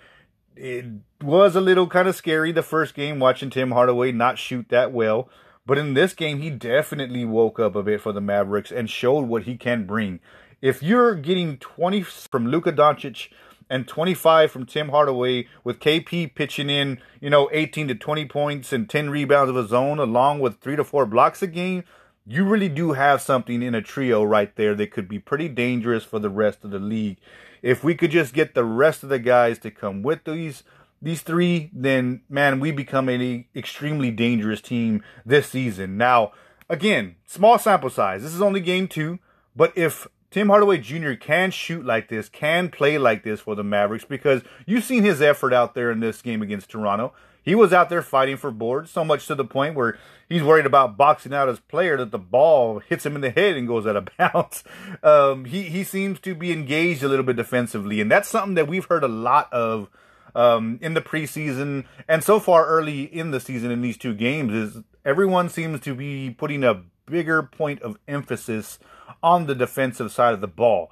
It 0.56 0.86
was 1.22 1.56
a 1.56 1.62
little 1.62 1.88
kind 1.88 2.08
of 2.08 2.16
scary 2.16 2.52
the 2.52 2.62
first 2.62 2.94
game 2.94 3.20
watching 3.20 3.50
Tim 3.50 3.72
Hardaway 3.72 4.12
not 4.12 4.38
shoot 4.38 4.70
that 4.70 4.92
well. 4.92 5.30
But 5.66 5.78
in 5.78 5.94
this 5.94 6.14
game, 6.14 6.42
he 6.42 6.50
definitely 6.50 7.26
woke 7.26 7.60
up 7.60 7.76
a 7.76 7.84
bit 7.84 8.02
for 8.02 8.12
the 8.12 8.22
Mavericks 8.22 8.72
and 8.72 8.90
showed 8.90 9.28
what 9.28 9.44
he 9.44 9.56
can 9.56 9.86
bring. 9.86 10.20
If 10.62 10.84
you're 10.84 11.16
getting 11.16 11.58
20 11.58 12.02
from 12.04 12.48
Luka 12.48 12.72
Doncic 12.72 13.30
and 13.70 13.88
25 13.88 14.52
from 14.52 14.66
Tim 14.66 14.90
Hardaway 14.90 15.48
with 15.64 15.80
KP 15.80 16.36
pitching 16.36 16.70
in, 16.70 17.00
you 17.22 17.30
know, 17.30 17.50
18 17.52 17.88
to 17.88 17.96
20 17.96 18.26
points 18.26 18.74
and 18.74 18.90
10 18.90 19.10
rebounds 19.10 19.50
of 19.50 19.56
his 19.56 19.74
own, 19.74 20.00
along 20.00 20.40
with 20.40 20.60
three 20.60 20.76
to 20.76 20.84
four 20.84 21.06
blocks 21.06 21.42
a 21.42 21.48
game, 21.48 21.84
you 22.26 22.46
really 22.46 22.70
do 22.70 22.94
have 22.94 23.22
something 23.22 23.62
in 23.62 23.76
a 23.76 23.82
trio 23.82 24.24
right 24.24 24.56
there 24.56 24.76
that 24.76 24.92
could 24.92 25.08
be 25.08 25.20
pretty 25.20 25.50
dangerous 25.50 26.04
for 26.04 26.20
the 26.20 26.30
rest 26.30 26.64
of 26.64 26.72
the 26.72 26.80
league. 26.80 27.18
If 27.64 27.84
we 27.84 27.96
could 27.96 28.12
just 28.12 28.34
get 28.34 28.54
the 28.54 28.66
rest 28.66 29.02
of 29.02 29.10
the 29.10 29.18
guys 29.18 29.58
to 29.60 29.72
come 29.72 30.04
with 30.04 30.26
these 30.26 30.62
these 31.02 31.22
three, 31.22 31.72
then 31.74 32.22
man, 32.30 32.60
we 32.60 32.72
become 32.72 33.10
an 33.10 33.46
extremely 33.56 34.12
dangerous 34.12 34.62
team 34.62 35.04
this 35.26 35.50
season. 35.50 35.98
Now, 35.98 36.34
again, 36.70 37.16
small 37.26 37.58
sample 37.58 37.90
size. 37.90 38.22
This 38.22 38.34
is 38.34 38.42
only 38.42 38.62
game 38.62 38.88
two, 38.88 39.20
but 39.56 39.76
if 39.76 40.08
Tim 40.30 40.50
Hardaway 40.50 40.78
Jr. 40.80 41.14
can 41.14 41.52
shoot 41.52 41.86
like 41.86 42.10
this, 42.10 42.28
can 42.30 42.70
play 42.70 42.98
like 42.98 43.24
this 43.24 43.40
for 43.40 43.56
the 43.56 43.64
Mavericks, 43.64 44.06
because 44.06 44.42
you've 44.66 44.84
seen 44.84 45.04
his 45.04 45.22
effort 45.22 45.54
out 45.54 45.76
there 45.76 45.92
in 45.92 46.00
this 46.00 46.22
game 46.22 46.42
against 46.42 46.70
Toronto. 46.70 47.14
He 47.44 47.56
was 47.56 47.74
out 47.74 47.90
there 47.90 48.02
fighting 48.02 48.38
for 48.38 48.52
boards, 48.52 48.90
so 48.90 49.04
much 49.04 49.28
to 49.28 49.36
the 49.36 49.46
point 49.46 49.76
where 49.76 49.98
he's 50.30 50.44
worried 50.44 50.66
about 50.66 50.98
boxing 50.98 51.34
out 51.34 51.48
his 51.48 51.60
player 51.60 51.98
that 51.98 52.12
the 52.12 52.20
ball 52.20 52.80
hits 52.80 53.06
him 53.06 53.16
in 53.16 53.22
the 53.22 53.30
head 53.30 53.56
and 53.58 53.68
goes 53.68 53.86
out 53.86 53.96
of 53.96 54.08
bounds. 54.18 54.64
Um, 55.04 55.46
he 55.46 55.64
he 55.64 55.84
seems 55.84 56.20
to 56.22 56.36
be 56.36 56.52
engaged 56.52 57.04
a 57.04 57.08
little 57.08 57.26
bit 57.26 57.36
defensively, 57.36 58.02
and 58.02 58.12
that's 58.12 58.30
something 58.30 58.56
that 58.56 58.68
we've 58.68 58.86
heard 58.86 59.04
a 59.04 59.10
lot 59.10 59.52
of 59.52 59.90
um, 60.36 60.80
in 60.82 60.94
the 60.94 61.02
preseason 61.02 61.86
and 62.08 62.24
so 62.24 62.40
far 62.40 62.66
early 62.66 63.04
in 63.04 63.32
the 63.32 63.40
season 63.40 63.72
in 63.72 63.82
these 63.82 63.98
two 63.98 64.14
games. 64.14 64.54
Is 64.54 64.84
everyone 65.06 65.50
seems 65.50 65.82
to 65.82 65.94
be 65.94 66.30
putting 66.32 66.64
a 66.64 66.84
bigger 67.06 67.44
point 67.44 67.82
of 67.82 67.98
emphasis 68.08 68.80
on 69.22 69.46
the 69.46 69.56
defensive 69.56 70.12
side 70.12 70.34
of 70.34 70.42
the 70.42 70.48
ball. 70.48 70.92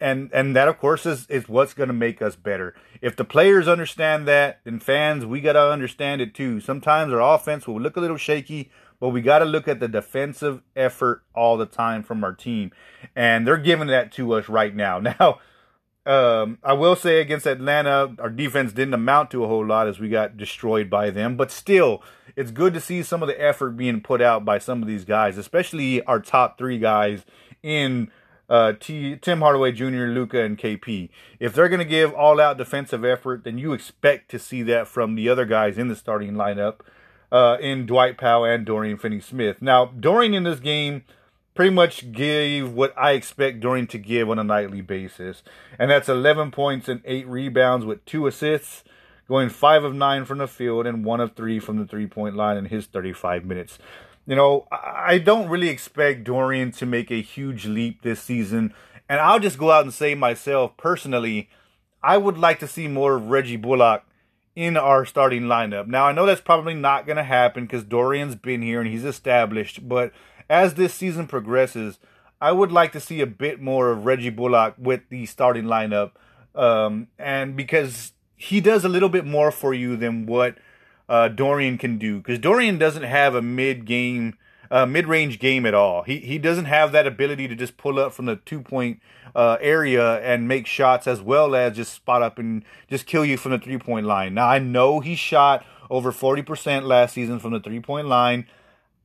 And 0.00 0.30
and 0.32 0.56
that 0.56 0.68
of 0.68 0.78
course 0.78 1.06
is, 1.06 1.26
is 1.28 1.48
what's 1.48 1.74
gonna 1.74 1.92
make 1.92 2.20
us 2.20 2.36
better. 2.36 2.74
If 3.00 3.16
the 3.16 3.24
players 3.24 3.68
understand 3.68 4.26
that, 4.26 4.60
then 4.64 4.80
fans, 4.80 5.24
we 5.24 5.40
gotta 5.40 5.70
understand 5.70 6.20
it 6.20 6.34
too. 6.34 6.60
Sometimes 6.60 7.12
our 7.12 7.34
offense 7.34 7.66
will 7.66 7.80
look 7.80 7.96
a 7.96 8.00
little 8.00 8.16
shaky, 8.16 8.70
but 8.98 9.10
we 9.10 9.20
gotta 9.20 9.44
look 9.44 9.68
at 9.68 9.80
the 9.80 9.88
defensive 9.88 10.62
effort 10.74 11.22
all 11.34 11.56
the 11.56 11.66
time 11.66 12.02
from 12.02 12.24
our 12.24 12.32
team. 12.32 12.72
And 13.14 13.46
they're 13.46 13.56
giving 13.56 13.88
that 13.88 14.12
to 14.12 14.32
us 14.32 14.48
right 14.48 14.74
now. 14.74 15.00
Now 15.20 15.38
um, 16.08 16.56
I 16.64 16.72
will 16.72 16.96
say 16.96 17.20
against 17.20 17.46
Atlanta, 17.46 18.14
our 18.18 18.30
defense 18.30 18.72
didn't 18.72 18.94
amount 18.94 19.30
to 19.32 19.44
a 19.44 19.46
whole 19.46 19.66
lot 19.66 19.88
as 19.88 20.00
we 20.00 20.08
got 20.08 20.38
destroyed 20.38 20.88
by 20.88 21.10
them. 21.10 21.36
But 21.36 21.50
still, 21.50 22.02
it's 22.34 22.50
good 22.50 22.72
to 22.72 22.80
see 22.80 23.02
some 23.02 23.22
of 23.22 23.28
the 23.28 23.38
effort 23.38 23.72
being 23.72 24.00
put 24.00 24.22
out 24.22 24.42
by 24.42 24.56
some 24.56 24.80
of 24.80 24.88
these 24.88 25.04
guys, 25.04 25.36
especially 25.36 26.02
our 26.04 26.18
top 26.18 26.56
three 26.56 26.78
guys 26.78 27.26
in 27.62 28.10
uh, 28.48 28.72
T, 28.78 29.16
Tim 29.16 29.40
Hardaway 29.40 29.72
Jr., 29.72 30.06
Luka, 30.06 30.42
and 30.42 30.58
KP. 30.58 31.10
If 31.38 31.54
they're 31.54 31.68
going 31.68 31.78
to 31.80 31.84
give 31.84 32.14
all 32.14 32.40
out 32.40 32.58
defensive 32.58 33.04
effort, 33.04 33.44
then 33.44 33.58
you 33.58 33.72
expect 33.72 34.30
to 34.30 34.38
see 34.38 34.62
that 34.64 34.88
from 34.88 35.14
the 35.14 35.28
other 35.28 35.44
guys 35.44 35.78
in 35.78 35.88
the 35.88 35.96
starting 35.96 36.32
lineup 36.32 36.80
uh, 37.30 37.58
in 37.60 37.86
Dwight 37.86 38.16
Powell 38.16 38.44
and 38.44 38.64
Dorian 38.64 38.96
Finney 38.96 39.20
Smith. 39.20 39.60
Now, 39.60 39.86
Dorian 39.86 40.34
in 40.34 40.44
this 40.44 40.60
game 40.60 41.04
pretty 41.54 41.74
much 41.74 42.12
gave 42.12 42.72
what 42.72 42.94
I 42.96 43.12
expect 43.12 43.60
Dorian 43.60 43.88
to 43.88 43.98
give 43.98 44.30
on 44.30 44.38
a 44.38 44.44
nightly 44.44 44.80
basis. 44.80 45.42
And 45.78 45.90
that's 45.90 46.08
11 46.08 46.52
points 46.52 46.88
and 46.88 47.02
8 47.04 47.26
rebounds 47.26 47.84
with 47.84 48.04
2 48.04 48.28
assists, 48.28 48.84
going 49.26 49.48
5 49.48 49.84
of 49.84 49.94
9 49.94 50.24
from 50.24 50.38
the 50.38 50.46
field 50.46 50.86
and 50.86 51.04
1 51.04 51.20
of 51.20 51.34
3 51.34 51.58
from 51.58 51.78
the 51.78 51.84
three 51.84 52.06
point 52.06 52.36
line 52.36 52.56
in 52.56 52.66
his 52.66 52.86
35 52.86 53.44
minutes. 53.44 53.78
You 54.28 54.36
know, 54.36 54.68
I 54.70 55.16
don't 55.16 55.48
really 55.48 55.70
expect 55.70 56.24
Dorian 56.24 56.70
to 56.72 56.84
make 56.84 57.10
a 57.10 57.22
huge 57.22 57.64
leap 57.64 58.02
this 58.02 58.20
season. 58.20 58.74
And 59.08 59.20
I'll 59.20 59.40
just 59.40 59.56
go 59.56 59.70
out 59.70 59.84
and 59.84 59.94
say 59.94 60.14
myself 60.14 60.76
personally, 60.76 61.48
I 62.02 62.18
would 62.18 62.36
like 62.36 62.58
to 62.58 62.68
see 62.68 62.88
more 62.88 63.14
of 63.14 63.30
Reggie 63.30 63.56
Bullock 63.56 64.04
in 64.54 64.76
our 64.76 65.06
starting 65.06 65.44
lineup. 65.44 65.86
Now, 65.86 66.04
I 66.04 66.12
know 66.12 66.26
that's 66.26 66.42
probably 66.42 66.74
not 66.74 67.06
going 67.06 67.16
to 67.16 67.22
happen 67.22 67.64
because 67.64 67.84
Dorian's 67.84 68.34
been 68.34 68.60
here 68.60 68.82
and 68.82 68.90
he's 68.90 69.06
established, 69.06 69.88
but 69.88 70.12
as 70.50 70.74
this 70.74 70.92
season 70.92 71.26
progresses, 71.26 71.98
I 72.38 72.52
would 72.52 72.70
like 72.70 72.92
to 72.92 73.00
see 73.00 73.22
a 73.22 73.26
bit 73.26 73.62
more 73.62 73.90
of 73.90 74.04
Reggie 74.04 74.28
Bullock 74.28 74.74
with 74.76 75.08
the 75.08 75.24
starting 75.24 75.64
lineup. 75.64 76.10
Um, 76.54 77.08
and 77.18 77.56
because 77.56 78.12
he 78.36 78.60
does 78.60 78.84
a 78.84 78.90
little 78.90 79.08
bit 79.08 79.24
more 79.24 79.50
for 79.50 79.72
you 79.72 79.96
than 79.96 80.26
what 80.26 80.58
uh, 81.08 81.28
Dorian 81.28 81.78
can 81.78 81.98
do. 81.98 82.18
Because 82.18 82.38
Dorian 82.38 82.78
doesn't 82.78 83.02
have 83.02 83.34
a 83.34 83.42
mid 83.42 83.84
game, 83.84 84.36
uh, 84.70 84.86
mid 84.86 85.06
range 85.06 85.38
game 85.38 85.66
at 85.66 85.74
all. 85.74 86.02
He 86.02 86.18
he 86.18 86.38
doesn't 86.38 86.66
have 86.66 86.92
that 86.92 87.06
ability 87.06 87.48
to 87.48 87.54
just 87.54 87.76
pull 87.76 87.98
up 87.98 88.12
from 88.12 88.26
the 88.26 88.36
two 88.36 88.60
point 88.60 89.00
uh, 89.34 89.56
area 89.60 90.20
and 90.20 90.48
make 90.48 90.66
shots 90.66 91.06
as 91.06 91.20
well 91.20 91.54
as 91.54 91.76
just 91.76 91.92
spot 91.92 92.22
up 92.22 92.38
and 92.38 92.64
just 92.88 93.06
kill 93.06 93.24
you 93.24 93.36
from 93.36 93.52
the 93.52 93.58
three 93.58 93.78
point 93.78 94.06
line. 94.06 94.34
Now 94.34 94.48
I 94.48 94.58
know 94.58 95.00
he 95.00 95.16
shot 95.16 95.64
over 95.90 96.12
forty 96.12 96.42
percent 96.42 96.86
last 96.86 97.14
season 97.14 97.38
from 97.38 97.52
the 97.52 97.60
three 97.60 97.80
point 97.80 98.08
line. 98.08 98.46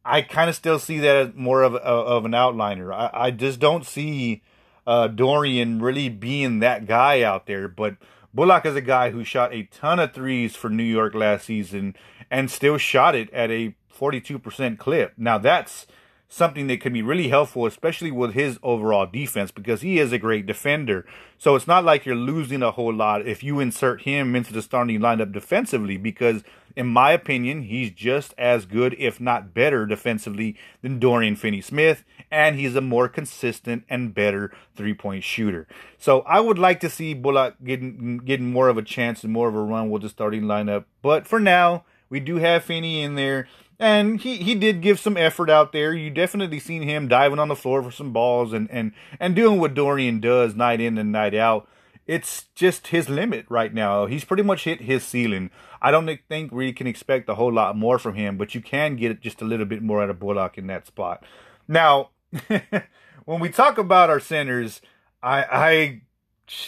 I 0.06 0.22
kind 0.22 0.50
of 0.50 0.56
still 0.56 0.80
see 0.80 1.00
that 1.00 1.16
as 1.16 1.34
more 1.34 1.64
of, 1.64 1.76
of 1.76 2.26
an 2.26 2.34
outliner. 2.34 2.94
I, 2.94 3.10
I 3.14 3.32
just 3.32 3.62
don't 3.62 3.86
see 3.86 4.42
uh, 4.86 5.08
Dorian 5.08 5.82
really 5.82 6.10
being 6.10 6.60
that 6.60 6.86
guy 6.86 7.22
out 7.22 7.46
there. 7.46 7.70
But 7.70 7.96
Bullock 8.34 8.66
is 8.66 8.76
a 8.76 8.82
guy 8.82 9.12
who 9.12 9.24
shot 9.24 9.54
a 9.54 9.64
ton 9.64 10.00
of 10.00 10.14
threes 10.14 10.56
for 10.56 10.70
New 10.70 10.84
York 10.84 11.14
last 11.14 11.46
season 11.46 11.96
and 12.32 12.50
still 12.50 12.78
shot 12.78 13.14
it 13.14 13.32
at 13.32 13.52
a 13.52 13.76
42% 13.96 14.80
clip. 14.80 15.14
Now, 15.18 15.38
that's 15.38 15.86
something 16.28 16.66
that 16.66 16.82
can 16.82 16.94
be 16.94 17.04
really 17.04 17.28
helpful, 17.28 17.68
especially 17.68 18.10
with 18.10 18.34
his 18.34 18.58
overall 18.64 19.06
defense, 19.06 19.52
because 19.52 19.82
he 19.82 20.00
is 20.00 20.12
a 20.12 20.18
great 20.18 20.48
defender. 20.48 21.06
So 21.38 21.56
it's 21.56 21.68
not 21.68 21.86
like 21.86 22.08
you're 22.08 22.16
losing 22.16 22.64
a 22.64 22.72
whole 22.72 22.94
lot 22.94 23.28
if 23.28 23.44
you 23.44 23.60
insert 23.60 24.02
him 24.02 24.36
into 24.36 24.52
the 24.52 24.64
starting 24.64 25.00
lineup 25.00 25.32
defensively, 25.32 25.98
because 25.98 26.44
in 26.76 26.88
my 26.88 27.12
opinion, 27.12 27.64
he's 27.64 27.92
just 27.92 28.34
as 28.38 28.66
good, 28.66 28.96
if 28.98 29.20
not 29.20 29.54
better, 29.54 29.86
defensively 29.86 30.56
than 30.82 31.00
Dorian 31.00 31.36
Finney 31.36 31.62
Smith, 31.62 32.04
and 32.32 32.56
he's 32.56 32.76
a 32.76 32.82
more 32.82 33.08
consistent 33.08 33.84
and 33.90 34.14
better 34.14 34.52
three 34.76 34.94
point 34.94 35.24
shooter. 35.24 35.68
So 35.98 36.22
I 36.22 36.40
would 36.40 36.60
like 36.60 36.80
to 36.82 36.90
see 36.90 37.14
Bullock 37.14 37.56
getting 37.64 38.18
getting 38.18 38.52
more 38.52 38.70
of 38.70 38.78
a 38.78 38.84
chance 38.84 39.24
and 39.24 39.32
more 39.32 39.48
of 39.48 39.56
a 39.56 39.62
run 39.62 39.90
with 39.90 40.02
the 40.02 40.10
starting 40.10 40.44
lineup. 40.44 40.86
But 41.02 41.28
for 41.28 41.40
now, 41.40 41.84
we 42.10 42.20
do 42.20 42.38
have 42.38 42.64
Finney 42.64 43.02
in 43.02 43.16
there. 43.16 43.48
And 43.80 44.22
he, 44.22 44.38
he 44.38 44.56
did 44.56 44.82
give 44.82 45.00
some 45.00 45.18
effort 45.18 45.50
out 45.50 45.74
there. 45.74 45.94
You 45.94 46.10
definitely 46.10 46.60
seen 46.60 46.84
him 46.84 47.08
diving 47.08 47.40
on 47.40 47.48
the 47.50 47.56
floor 47.56 47.82
for 47.84 47.92
some 47.92 48.14
balls 48.14 48.54
and, 48.54 48.70
and, 48.72 48.94
and 49.20 49.36
doing 49.36 49.60
what 49.60 49.74
Dorian 49.74 50.20
does 50.20 50.56
night 50.56 50.80
in 50.80 50.98
and 50.98 51.12
night 51.12 51.34
out 51.34 51.68
it's 52.06 52.46
just 52.56 52.88
his 52.88 53.10
limit 53.10 53.46
right 53.50 53.74
now. 53.74 54.06
He's 54.06 54.26
pretty 54.26 54.44
much 54.44 54.66
hit 54.66 54.82
his 54.82 55.04
ceiling. 55.04 55.52
I 55.82 55.92
don't 55.92 56.10
think 56.28 56.52
we 56.52 56.74
can 56.74 56.88
expect 56.88 57.30
a 57.30 57.36
whole 57.36 57.52
lot 57.52 57.78
more 57.78 57.98
from 58.00 58.16
him, 58.16 58.38
but 58.38 58.54
you 58.54 58.62
can 58.62 58.96
get 58.96 59.22
just 59.22 59.42
a 59.42 59.46
little 59.46 59.66
bit 59.66 59.82
more 59.82 60.04
out 60.04 60.10
of 60.10 60.20
Bullock 60.20 60.58
in 60.58 60.68
that 60.68 60.88
spot. 60.88 61.24
Now, 61.68 62.10
when 63.26 63.40
we 63.40 63.50
talk 63.50 63.78
about 63.78 64.10
our 64.10 64.20
centers, 64.20 64.82
I 65.22 66.02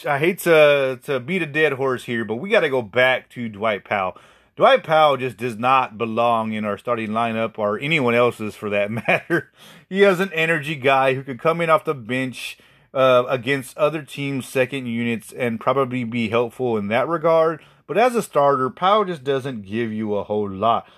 I 0.04 0.14
I 0.14 0.18
hate 0.18 0.38
to 0.40 1.00
to 1.04 1.20
beat 1.20 1.42
a 1.42 1.46
dead 1.46 1.74
horse 1.74 2.04
here, 2.04 2.24
but 2.24 2.36
we 2.36 2.50
got 2.50 2.60
to 2.60 2.70
go 2.70 2.82
back 2.82 3.28
to 3.30 3.48
Dwight 3.48 3.84
Powell. 3.84 4.16
Dwight 4.56 4.84
Powell 4.84 5.18
just 5.18 5.36
does 5.36 5.58
not 5.58 5.98
belong 5.98 6.54
in 6.54 6.64
our 6.64 6.78
starting 6.78 7.10
lineup 7.10 7.58
or 7.58 7.78
anyone 7.78 8.14
else's 8.14 8.54
for 8.54 8.70
that 8.70 8.90
matter. 9.08 9.52
He 9.88 10.02
is 10.02 10.18
an 10.18 10.32
energy 10.32 10.76
guy 10.76 11.12
who 11.14 11.22
could 11.22 11.38
come 11.38 11.60
in 11.60 11.68
off 11.68 11.84
the 11.84 11.94
bench 11.94 12.56
uh, 12.96 13.26
against 13.28 13.76
other 13.76 14.00
teams' 14.00 14.48
second 14.48 14.86
units 14.86 15.30
and 15.30 15.60
probably 15.60 16.02
be 16.02 16.30
helpful 16.30 16.78
in 16.78 16.88
that 16.88 17.06
regard. 17.06 17.62
But 17.86 17.98
as 17.98 18.16
a 18.16 18.22
starter, 18.22 18.70
Powell 18.70 19.04
just 19.04 19.22
doesn't 19.22 19.66
give 19.66 19.92
you 19.92 20.14
a 20.14 20.24
whole 20.24 20.50
lot. 20.50 20.88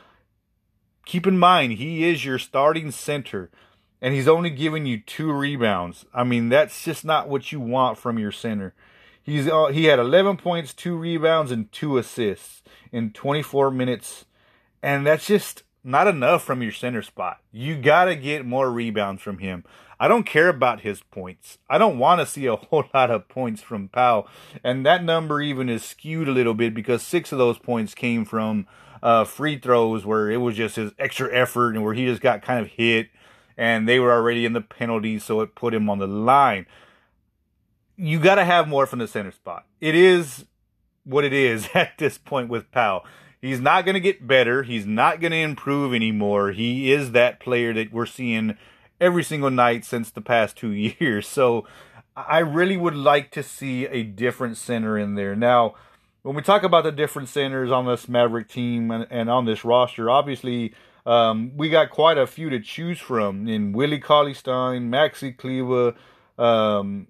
Keep 1.05 1.27
in 1.27 1.39
mind, 1.39 1.73
he 1.73 2.09
is 2.09 2.25
your 2.25 2.39
starting 2.39 2.93
center, 2.93 3.51
and 4.01 4.15
he's 4.15 4.29
only 4.29 4.51
giving 4.51 4.87
you 4.87 5.01
two 5.01 5.33
rebounds. 5.33 6.07
I 6.15 6.23
mean, 6.23 6.51
that's 6.51 6.85
just 6.85 7.05
not 7.05 7.29
what 7.29 7.51
you 7.51 7.59
want 7.59 7.99
from 7.99 8.17
your 8.17 8.33
center. 8.33 8.75
He's 9.21 9.49
uh, 9.49 9.67
he 9.67 9.87
had 9.87 9.99
11 9.99 10.37
points, 10.37 10.73
two 10.73 10.97
rebounds, 10.97 11.51
and 11.51 11.71
two 11.73 11.99
assists 11.99 12.63
in 12.93 13.11
24 13.11 13.73
minutes, 13.73 14.25
and 14.85 15.05
that's 15.05 15.27
just 15.27 15.65
not 15.83 16.07
enough 16.07 16.45
from 16.45 16.63
your 16.63 16.73
center 16.73 17.03
spot. 17.03 17.39
You 17.51 17.77
got 17.77 18.05
to 18.05 18.15
get 18.15 18.47
more 18.47 18.71
rebounds 18.71 19.21
from 19.21 19.39
him. 19.39 19.65
I 20.01 20.09
don't 20.09 20.25
care 20.25 20.49
about 20.49 20.83
his 20.83 21.03
points. 21.03 21.59
I 21.69 21.79
don't 21.79 21.99
want 21.99 22.21
to 22.21 22.27
see 22.27 22.47
a 22.47 22.57
whole 22.57 22.85
lot 22.95 23.11
of 23.11 23.29
points 23.29 23.63
from 23.63 23.89
Powell. 23.89 24.29
And 24.63 24.85
that 24.87 25.05
number 25.05 25.41
even 25.41 25.69
is 25.69 25.85
skewed 25.85 26.29
a 26.29 26.33
little 26.33 26.55
bit 26.55 26.75
because 26.75 27.03
six 27.03 27.33
of 27.33 27.39
those 27.39 27.59
points 27.59 27.95
came 27.95 28.25
from 28.25 28.67
uh, 29.03 29.25
free 29.25 29.59
throws 29.59 30.05
where 30.05 30.31
it 30.31 30.39
was 30.39 30.57
just 30.57 30.77
his 30.77 30.93
extra 30.99 31.33
effort 31.35 31.75
and 31.75 31.85
where 31.85 31.95
he 31.95 32.07
just 32.07 32.23
got 32.23 32.43
kind 32.43 32.65
of 32.65 32.71
hit 32.73 33.09
and 33.59 33.89
they 33.89 33.99
were 33.99 34.13
already 34.13 34.47
in 34.47 34.53
the 34.53 34.61
penalty, 34.61 35.19
so 35.19 35.41
it 35.41 35.57
put 35.57 35.75
him 35.75 35.91
on 35.91 35.99
the 35.99 36.07
line. 36.07 36.65
You 37.97 38.21
got 38.21 38.37
to 38.37 38.45
have 38.45 38.69
more 38.69 38.87
from 38.87 39.01
the 39.01 39.09
center 39.09 39.33
spot. 39.33 39.67
It 39.81 39.97
is 39.97 40.47
what 41.03 41.25
it 41.25 41.33
is 41.33 41.69
at 41.75 41.99
this 41.99 42.17
point 42.17 42.49
with 42.49 42.71
Powell. 42.71 43.05
He's 43.43 43.61
not 43.61 43.85
going 43.85 43.95
to 43.95 44.01
get 44.01 44.27
better. 44.27 44.63
He's 44.63 44.87
not 44.87 45.21
going 45.21 45.33
to 45.33 45.39
improve 45.39 45.93
anymore. 45.93 46.53
He 46.53 46.93
is 46.93 47.13
that 47.13 47.41
player 47.41 47.73
that 47.75 47.93
we're 47.93 48.07
seeing 48.07 48.57
every 49.01 49.25
single 49.25 49.51
night 49.51 49.85
since 49.85 50.11
the 50.11 50.21
past 50.21 50.57
two 50.57 50.71
years. 50.99 51.27
So 51.27 51.67
I 52.17 52.39
really 52.39 52.77
would 52.77 52.97
like 52.97 53.31
to 53.33 53.43
see 53.43 53.87
a 53.87 54.03
different 54.03 54.57
center 54.57 54.99
in 54.99 55.15
there. 55.15 55.37
Now, 55.37 55.75
when 56.23 56.35
we 56.35 56.43
talk 56.43 56.63
about 56.63 56.85
the 56.85 56.93
different 56.93 57.29
centers 57.29 57.71
on 57.71 57.87
this 57.87 58.09
Maverick 58.09 58.49
team 58.49 58.91
and, 58.91 59.07
and 59.11 59.31
on 59.31 59.45
this 59.45 59.65
roster, 59.65 60.11
obviously 60.11 60.75
um, 61.07 61.53
we 61.57 61.71
got 61.71 61.91
quite 61.91 62.19
a 62.19 62.27
few 62.27 62.51
to 62.51 62.61
choose 62.61 62.99
from 62.99 63.49
in 63.49 63.73
Willie 63.73 64.01
Cauley 64.01 64.35
Stein, 64.35 64.91
Maxi 64.91 65.37
Kleber, 65.37 65.95
um, 66.39 67.07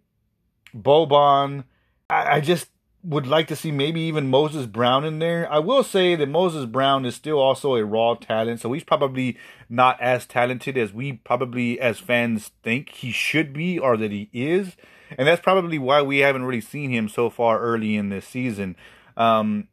Boban. 0.77 1.65
I, 2.09 2.37
I 2.37 2.41
just 2.41 2.69
would 3.09 3.27
like 3.27 3.49
to 3.49 3.57
see 3.57 3.73
maybe 3.73 4.03
even 4.03 4.29
Moses 4.29 4.67
Brown 4.67 5.03
in 5.03 5.19
there. 5.19 5.51
I 5.51 5.61
will 5.61 5.83
say 5.83 6.15
that 6.15 6.29
Moses 6.29 6.67
Brown 6.67 7.07
is 7.07 7.15
still 7.15 7.39
also 7.39 7.75
a 7.75 7.85
raw 7.85 8.15
talent, 8.15 8.61
so 8.61 8.71
he's 8.75 8.85
probably 8.85 9.39
not 9.71 9.99
as 9.99 10.27
talented 10.27 10.77
as 10.77 10.93
we 10.93 11.15
probably 11.15 11.81
as 11.81 11.99
fans 11.99 12.51
think 12.63 12.91
he 12.91 13.11
should 13.11 13.55
be 13.55 13.79
or 13.79 13.97
that 13.97 14.13
he 14.13 14.29
is. 14.35 14.77
And 15.17 15.27
that's 15.27 15.41
probably 15.41 15.79
why 15.79 16.03
we 16.03 16.19
haven't 16.19 16.45
really 16.45 16.61
seen 16.61 16.91
him 16.91 17.09
so 17.09 17.31
far 17.31 17.59
early 17.59 17.97
in 17.97 18.11
this 18.11 18.27
season. 18.27 18.77
Um, 19.17 19.69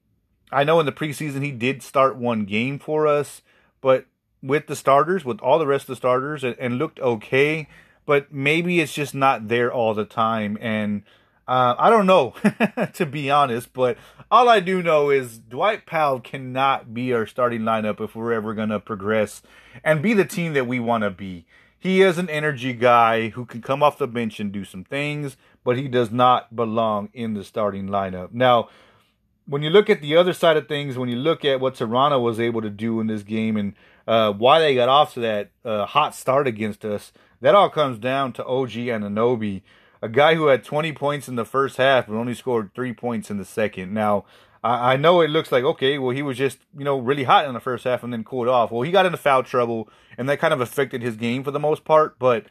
I 0.49 0.63
know 0.63 0.79
in 0.79 0.85
the 0.85 0.93
preseason 0.93 1.43
he 1.43 1.51
did 1.51 1.83
start 1.83 2.15
one 2.15 2.45
game 2.45 2.79
for 2.79 3.05
us, 3.05 3.41
but 3.81 4.05
with 4.41 4.67
the 4.67 4.77
starters, 4.77 5.25
with 5.25 5.41
all 5.41 5.59
the 5.59 5.67
rest 5.67 5.83
of 5.83 5.87
the 5.87 5.95
starters, 5.97 6.45
and, 6.45 6.55
and 6.57 6.77
looked 6.77 7.01
okay. 7.01 7.67
But 8.05 8.31
maybe 8.31 8.79
it's 8.79 8.93
just 8.93 9.13
not 9.13 9.49
there 9.49 9.73
all 9.73 9.93
the 9.93 10.05
time. 10.05 10.57
And 10.61 11.03
uh, 11.47 11.75
I 11.77 11.89
don't 11.89 12.07
know, 12.07 12.33
to 12.93 13.05
be 13.05 13.29
honest, 13.29 13.71
but 13.73 13.97
all 14.31 14.49
I 14.49 14.59
do 14.59 14.81
know 14.81 15.09
is 15.11 15.37
Dwight 15.37 15.85
Powell 15.85 16.19
cannot 16.19 16.93
be 16.93 17.13
our 17.13 17.27
starting 17.27 17.61
lineup 17.61 18.01
if 18.01 18.15
we're 18.15 18.33
ever 18.33 18.53
going 18.53 18.69
to 18.69 18.79
progress 18.79 19.43
and 19.83 20.01
be 20.01 20.13
the 20.13 20.25
team 20.25 20.53
that 20.53 20.67
we 20.67 20.79
want 20.79 21.03
to 21.03 21.11
be. 21.11 21.45
he 21.77 22.01
is 22.01 22.17
an 22.17 22.29
energy 22.31 22.73
guy 22.73 23.29
who 23.29 23.45
can 23.45 23.61
come 23.61 23.83
off 23.83 23.99
the 23.99 24.07
bench 24.07 24.39
and 24.39 24.51
do 24.51 24.65
some 24.65 24.83
things, 24.83 25.37
but 25.63 25.77
he 25.77 25.87
does 25.87 26.09
not 26.09 26.55
belong 26.55 27.09
in 27.13 27.35
the 27.35 27.43
starting 27.43 27.87
lineup. 27.87 28.33
Now, 28.33 28.69
when 29.45 29.61
you 29.61 29.69
look 29.69 29.89
at 29.89 30.01
the 30.01 30.15
other 30.15 30.33
side 30.33 30.57
of 30.57 30.67
things, 30.67 30.97
when 30.97 31.09
you 31.09 31.15
look 31.15 31.45
at 31.45 31.59
what 31.59 31.75
Toronto 31.75 32.19
was 32.19 32.39
able 32.39 32.61
to 32.63 32.69
do 32.71 32.99
in 32.99 33.05
this 33.05 33.21
game 33.21 33.55
and 33.57 33.73
uh, 34.07 34.31
why 34.33 34.59
they 34.59 34.73
got 34.73 34.89
off 34.89 35.13
to 35.13 35.19
that 35.19 35.51
uh, 35.63 35.85
hot 35.85 36.15
start 36.15 36.47
against 36.47 36.83
us, 36.83 37.11
that 37.41 37.53
all 37.53 37.69
comes 37.69 37.99
down 37.99 38.33
to 38.33 38.45
OG 38.45 38.71
Anunoby, 38.71 39.61
a 40.05 40.09
guy 40.09 40.35
who 40.35 40.47
had 40.47 40.63
20 40.63 40.93
points 40.93 41.27
in 41.27 41.35
the 41.35 41.45
first 41.45 41.77
half 41.77 42.07
but 42.07 42.15
only 42.15 42.35
scored 42.35 42.71
three 42.75 42.93
points 42.93 43.31
in 43.31 43.37
the 43.37 43.45
second. 43.45 43.93
Now, 43.93 44.25
I, 44.63 44.93
I 44.93 44.97
know 44.97 45.21
it 45.21 45.31
looks 45.31 45.51
like, 45.51 45.63
okay, 45.63 45.97
well, 45.97 46.15
he 46.15 46.21
was 46.21 46.37
just, 46.37 46.59
you 46.77 46.85
know, 46.85 46.99
really 46.99 47.23
hot 47.23 47.45
in 47.45 47.53
the 47.53 47.59
first 47.59 47.85
half 47.85 48.03
and 48.03 48.13
then 48.13 48.23
cooled 48.23 48.47
off. 48.47 48.71
Well, 48.71 48.83
he 48.83 48.91
got 48.91 49.07
into 49.07 49.17
foul 49.17 49.43
trouble, 49.43 49.89
and 50.17 50.29
that 50.29 50.39
kind 50.39 50.53
of 50.53 50.61
affected 50.61 51.01
his 51.01 51.15
game 51.15 51.43
for 51.43 51.51
the 51.51 51.59
most 51.59 51.83
part, 51.83 52.19
but 52.19 52.45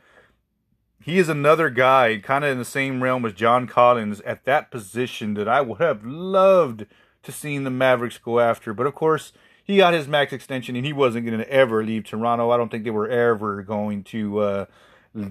he 1.01 1.19
is 1.19 1.29
another 1.29 1.71
guy, 1.71 2.19
kind 2.19 2.45
of 2.45 2.51
in 2.51 2.59
the 2.59 2.65
same 2.65 3.03
realm 3.03 3.25
as 3.25 3.35
John 3.35 3.67
Collins, 3.67 4.21
at 4.23 4.45
that 4.47 4.71
position 4.71 5.35
that 5.35 5.49
I 5.49 5.61
would 5.61 5.81
have 5.81 6.05
loved 6.05 6.87
to 7.23 7.33
seen 7.33 7.65
the 7.65 7.71
Mavericks 7.71 8.19
go 8.19 8.41
after. 8.41 8.75
But 8.75 8.87
of 8.87 8.95
course, 8.95 9.33
he 9.63 9.77
got 9.77 9.95
his 9.95 10.09
max 10.09 10.33
extension, 10.33 10.77
and 10.77 10.85
he 10.85 10.93
wasn't 10.93 11.27
going 11.27 11.39
to 11.39 11.51
ever 11.51 11.85
leave 11.85 12.05
Toronto. 12.05 12.51
I 12.51 12.57
don't 12.57 12.71
think 12.71 12.85
they 12.85 12.91
were 12.91 13.09
ever 13.09 13.63
going 13.63 14.03
to 14.05 14.39
uh, 14.41 14.65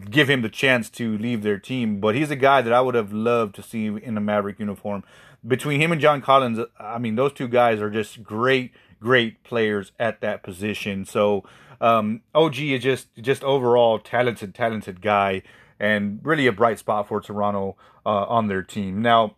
give 0.10 0.30
him 0.30 0.42
the 0.42 0.50
chance 0.50 0.90
to 0.92 1.18
leave 1.18 1.44
their 1.44 1.60
team. 1.60 2.00
But 2.00 2.16
he's 2.16 2.32
a 2.32 2.36
guy 2.36 2.62
that 2.62 2.74
I 2.74 2.82
would 2.82 2.96
have 2.96 3.12
loved 3.12 3.56
to 3.56 3.64
see 3.64 3.88
in 3.88 4.18
a 4.18 4.22
Maverick 4.22 4.60
uniform 4.60 5.04
between 5.46 5.82
him 5.82 5.92
and 5.92 6.00
John 6.00 6.22
Collins, 6.22 6.60
I 6.80 6.98
mean, 6.98 7.16
those 7.16 7.34
two 7.34 7.48
guys 7.48 7.82
are 7.82 7.90
just 7.90 8.24
great, 8.24 8.72
great 9.00 9.44
players 9.44 9.92
at 10.00 10.22
that 10.22 10.44
position. 10.44 11.06
So 11.06 11.44
um, 11.82 12.22
OG 12.34 12.60
is 12.60 12.84
just 12.84 13.08
just 13.22 13.44
overall 13.44 14.00
talented, 14.00 14.56
talented 14.56 15.02
guy, 15.02 15.44
and 15.80 16.20
really 16.24 16.48
a 16.48 16.54
bright 16.54 16.80
spot 16.80 17.08
for 17.08 17.20
Toronto 17.20 17.76
uh, 18.06 18.26
on 18.26 18.48
their 18.48 18.64
team. 18.64 19.02
Now, 19.02 19.36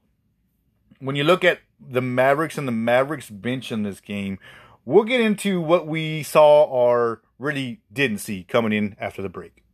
when 0.99 1.15
you 1.15 1.23
look 1.23 1.43
at 1.43 1.59
the 1.79 2.01
Mavericks 2.01 2.57
and 2.57 2.67
the 2.67 2.71
Mavericks 2.71 3.29
bench 3.29 3.71
in 3.71 3.83
this 3.83 3.99
game, 3.99 4.37
we'll 4.85 5.03
get 5.03 5.21
into 5.21 5.59
what 5.59 5.87
we 5.87 6.23
saw 6.23 6.63
or 6.63 7.21
really 7.39 7.81
didn't 7.91 8.19
see 8.19 8.43
coming 8.43 8.71
in 8.71 8.95
after 8.99 9.21
the 9.21 9.29
break. 9.29 9.64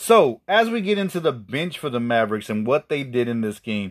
So, 0.00 0.42
as 0.46 0.70
we 0.70 0.80
get 0.80 0.96
into 0.96 1.18
the 1.18 1.32
bench 1.32 1.76
for 1.76 1.90
the 1.90 1.98
Mavericks 1.98 2.48
and 2.48 2.64
what 2.64 2.88
they 2.88 3.02
did 3.02 3.26
in 3.26 3.40
this 3.40 3.58
game, 3.58 3.90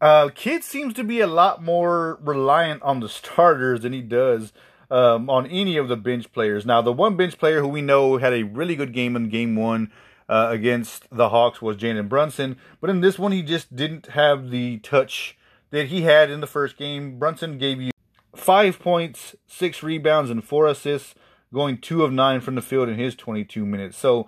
uh, 0.00 0.30
Kidd 0.34 0.64
seems 0.64 0.94
to 0.94 1.04
be 1.04 1.20
a 1.20 1.28
lot 1.28 1.62
more 1.62 2.18
reliant 2.20 2.82
on 2.82 2.98
the 2.98 3.08
starters 3.08 3.82
than 3.82 3.92
he 3.92 4.02
does 4.02 4.52
um, 4.90 5.30
on 5.30 5.46
any 5.46 5.76
of 5.76 5.86
the 5.86 5.96
bench 5.96 6.32
players. 6.32 6.66
Now, 6.66 6.82
the 6.82 6.92
one 6.92 7.16
bench 7.16 7.38
player 7.38 7.60
who 7.60 7.68
we 7.68 7.82
know 7.82 8.16
had 8.16 8.32
a 8.32 8.42
really 8.42 8.74
good 8.74 8.92
game 8.92 9.14
in 9.14 9.28
game 9.28 9.54
one 9.54 9.92
uh, 10.28 10.48
against 10.50 11.06
the 11.12 11.28
Hawks 11.28 11.62
was 11.62 11.76
Jalen 11.76 12.08
Brunson, 12.08 12.56
but 12.80 12.90
in 12.90 13.00
this 13.00 13.16
one, 13.16 13.30
he 13.30 13.44
just 13.44 13.76
didn't 13.76 14.08
have 14.08 14.50
the 14.50 14.78
touch 14.78 15.38
that 15.70 15.86
he 15.86 16.02
had 16.02 16.30
in 16.30 16.40
the 16.40 16.48
first 16.48 16.76
game. 16.76 17.16
Brunson 17.16 17.58
gave 17.58 17.80
you 17.80 17.92
five 18.34 18.80
points, 18.80 19.36
six 19.46 19.84
rebounds, 19.84 20.32
and 20.32 20.42
four 20.42 20.66
assists, 20.66 21.14
going 21.54 21.78
two 21.78 22.02
of 22.02 22.12
nine 22.12 22.40
from 22.40 22.56
the 22.56 22.60
field 22.60 22.88
in 22.88 22.98
his 22.98 23.14
22 23.14 23.64
minutes. 23.64 23.96
So, 23.96 24.26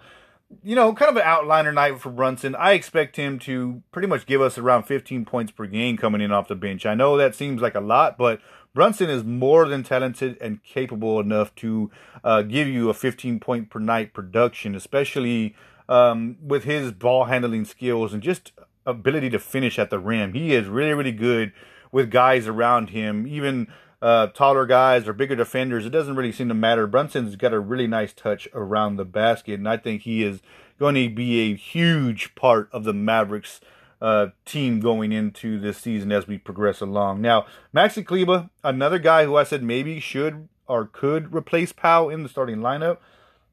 you 0.63 0.75
know, 0.75 0.93
kind 0.93 1.11
of 1.11 1.17
an 1.17 1.23
outliner 1.23 1.73
night 1.73 2.01
for 2.01 2.11
Brunson. 2.11 2.55
I 2.57 2.73
expect 2.73 3.17
him 3.17 3.39
to 3.41 3.83
pretty 3.93 4.09
much 4.09 4.27
give 4.27 4.41
us 4.41 4.59
around 4.59 4.85
15 4.85 5.25
points 5.25 5.53
per 5.53 5.67
game 5.67 5.97
coming 5.97 6.21
in 6.21 6.33
off 6.33 6.49
the 6.49 6.57
bench. 6.57 6.85
I 6.85 6.95
know 6.95 7.17
that 7.17 7.35
seems 7.35 7.63
like 7.63 7.75
a 7.75 7.81
lot, 7.81 8.19
but 8.19 8.41
Brunson 8.75 9.09
is 9.09 9.25
more 9.25 9.69
than 9.69 9.83
talented 9.83 10.37
and 10.41 10.63
capable 10.63 11.21
enough 11.21 11.55
to 11.57 11.91
uh, 12.25 12.43
give 12.43 12.69
you 12.69 12.91
a 12.91 12.95
15 12.95 13.41
point 13.41 13.71
per 13.71 13.79
night 13.79 14.13
production, 14.13 14.75
especially 14.75 15.55
um, 15.89 16.37
with 16.43 16.65
his 16.65 16.93
ball 16.93 17.25
handling 17.25 17.65
skills 17.65 18.13
and 18.13 18.23
just 18.23 18.53
ability 18.87 19.31
to 19.31 19.39
finish 19.39 19.79
at 19.79 19.91
the 19.91 19.99
rim. 19.99 20.33
He 20.33 20.55
is 20.55 20.67
really, 20.67 20.95
really 20.95 21.13
good 21.13 21.53
with 21.93 22.11
guys 22.11 22.47
around 22.47 22.91
him, 22.91 23.27
even 23.27 23.69
uh, 24.03 24.29
taller 24.29 24.67
guys 24.67 25.07
or 25.07 25.13
bigger 25.13 25.37
defenders, 25.37 25.85
it 25.85 25.91
doesn't 25.91 26.17
really 26.17 26.33
seem 26.33 26.49
to 26.49 26.55
matter. 26.55 26.87
Brunson's 26.87 27.37
got 27.37 27.53
a 27.53 27.61
really 27.61 27.87
nice 27.87 28.13
touch 28.13 28.49
around 28.55 28.97
the 28.97 29.05
basket, 29.05 29.55
and 29.55 29.69
I 29.69 29.77
think 29.77 30.03
he 30.03 30.23
is 30.23 30.41
going 30.79 30.95
to 30.95 31.09
be 31.11 31.41
a 31.41 31.57
huge 31.57 32.35
part 32.35 32.69
of 32.73 32.85
the 32.85 32.95
Mavericks 32.95 33.61
uh, 34.01 34.29
team 34.47 34.81
going 34.81 35.13
into 35.13 35.61
this 35.61 35.79
season 35.79 36.11
as 36.11 36.27
we 36.27 36.39
progress 36.39 36.81
along. 36.81 37.21
Now, 37.21 37.47
Maxi 37.75 38.05
Kleber, 38.05 38.49
another 38.65 38.99
guy 38.99 39.25
who 39.25 39.37
I 39.37 39.45
said 39.45 39.63
maybe 39.63 40.01
should 40.01 40.49
or 40.67 40.87
could 40.87 41.35
replace 41.35 41.73
Powell 41.73 42.09
in 42.09 42.23
the 42.23 42.29
starting 42.29 42.59
lineup, 42.59 42.99